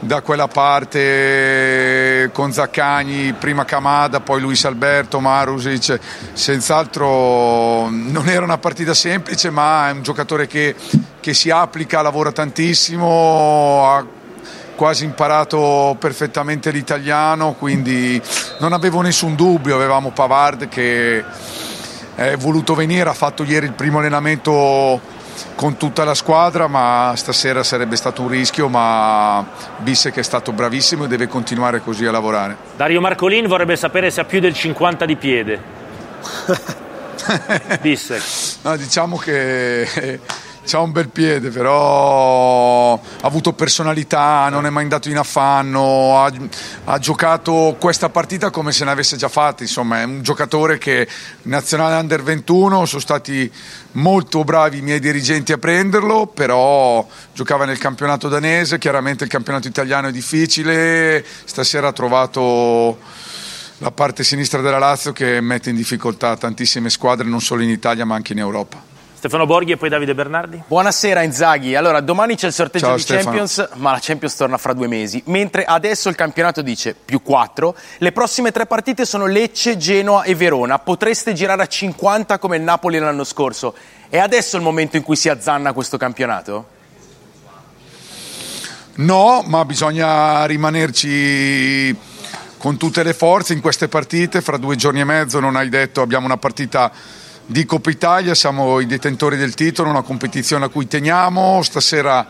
[0.00, 5.98] da quella parte con Zaccagni, prima Camada, poi Luis Alberto, Marusic,
[6.34, 10.74] senz'altro non era una partita semplice ma è un giocatore che,
[11.20, 14.18] che si applica, lavora tantissimo, ha
[14.80, 18.18] quasi imparato perfettamente l'italiano, quindi
[18.60, 21.22] non avevo nessun dubbio, avevamo Pavard che
[22.14, 24.98] è voluto venire, ha fatto ieri il primo allenamento
[25.54, 29.46] con tutta la squadra, ma stasera sarebbe stato un rischio, ma
[29.76, 32.56] Bissek è stato bravissimo e deve continuare così a lavorare.
[32.74, 35.62] Dario Marcolin vorrebbe sapere se ha più del 50 di piede.
[37.82, 38.22] Bissek.
[38.62, 40.20] No, diciamo che
[40.72, 46.32] ha un bel piede, però ha avuto personalità, non è mai andato in affanno, ha,
[46.84, 51.08] ha, giocato questa partita come se ne avesse già fatte, insomma è un giocatore che
[51.42, 53.50] nazionale under 21 sono stati
[53.92, 59.66] molto bravi i miei dirigenti a prenderlo, però giocava nel campionato danese, chiaramente il campionato
[59.66, 62.98] italiano è difficile, stasera ha trovato
[63.78, 68.04] la parte sinistra della Lazio che mette in difficoltà tantissime squadre non solo in Italia
[68.04, 68.89] ma anche in Europa.
[69.20, 70.62] Stefano Borghi e poi Davide Bernardi.
[70.66, 71.74] Buonasera Inzaghi.
[71.74, 73.24] Allora, domani c'è il sorteggio Ciao, di Stefano.
[73.24, 75.22] Champions, ma la Champions torna fra due mesi.
[75.26, 77.76] Mentre adesso il campionato dice più quattro.
[77.98, 80.78] Le prossime tre partite sono Lecce, Genoa e Verona.
[80.78, 83.74] Potreste girare a 50 come il Napoli l'anno scorso.
[84.08, 86.66] È adesso il momento in cui si azzanna questo campionato?
[88.94, 91.94] No, ma bisogna rimanerci
[92.56, 94.40] con tutte le forze in queste partite.
[94.40, 96.90] Fra due giorni e mezzo non hai detto abbiamo una partita
[97.50, 102.24] di Coppa Italia, siamo i detentori del titolo, una competizione a cui teniamo, stasera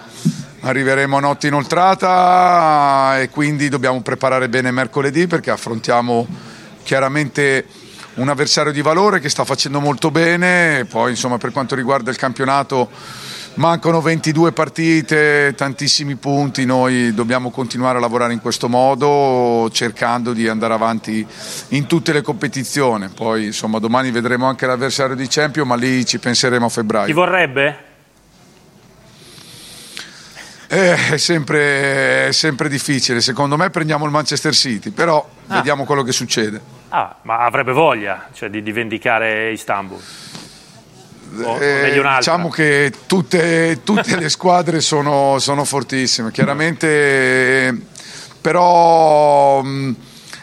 [0.61, 6.27] arriveremo a notte inoltrata e quindi dobbiamo preparare bene mercoledì perché affrontiamo
[6.83, 7.67] chiaramente
[8.15, 12.17] un avversario di valore che sta facendo molto bene, poi insomma per quanto riguarda il
[12.17, 12.89] campionato
[13.55, 20.49] Mancano 22 partite, tantissimi punti, noi dobbiamo continuare a lavorare in questo modo cercando di
[20.49, 21.27] andare avanti
[21.69, 23.09] in tutte le competizioni.
[23.09, 27.07] Poi insomma domani vedremo anche l'avversario di Champions, ma lì ci penseremo a febbraio.
[27.07, 27.89] Chi vorrebbe?
[30.69, 35.57] Eh, è, sempre, è sempre difficile, secondo me prendiamo il Manchester City, però ah.
[35.57, 36.61] vediamo quello che succede.
[36.91, 40.01] Ah, ma avrebbe voglia cioè, di, di vendicare Istanbul?
[41.61, 47.77] Eh, diciamo che tutte, tutte le squadre sono, sono, fortissime, chiaramente,
[48.40, 49.97] però mh,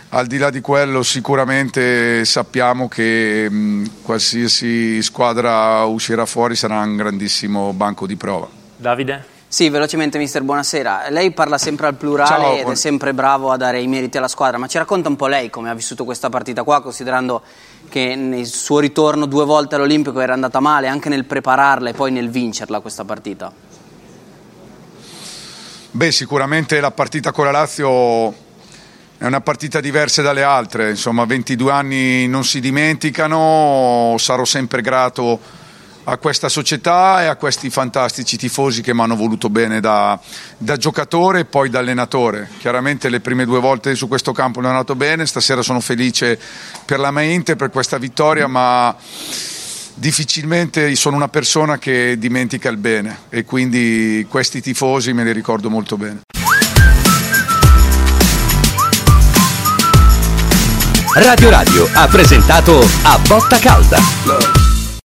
[0.10, 6.96] al di là di quello sicuramente sappiamo che mh, qualsiasi squadra uscirà fuori sarà un
[6.96, 8.48] grandissimo banco di prova.
[8.76, 9.36] Davide?
[9.50, 11.10] Sì, velocemente mister, buonasera.
[11.10, 14.18] Lei parla sempre al plurale Ciao, ed buon- è sempre bravo a dare i meriti
[14.18, 17.42] alla squadra, ma ci racconta un po' lei come ha vissuto questa partita qua, considerando
[17.90, 22.12] che nel suo ritorno due volte all'Olimpico era andata male, anche nel prepararla e poi
[22.12, 23.52] nel vincerla questa partita.
[25.92, 28.46] Beh, sicuramente la partita con la Lazio
[29.18, 35.40] è una partita diversa dalle altre, insomma 22 anni non si dimenticano, sarò sempre grato
[36.10, 40.18] a questa società e a questi fantastici tifosi che mi hanno voluto bene da,
[40.58, 42.50] da giocatore e poi da allenatore.
[42.60, 46.40] Chiaramente le prime due volte su questo campo non è andato bene, stasera sono felice
[46.86, 48.96] per la mia Inter, per questa vittoria, ma
[49.96, 55.70] difficilmente sono una persona che dimentica il bene e quindi questi tifosi me li ricordo
[55.70, 56.22] molto bene.
[61.16, 64.57] Radio Radio ha presentato A Botta Calda.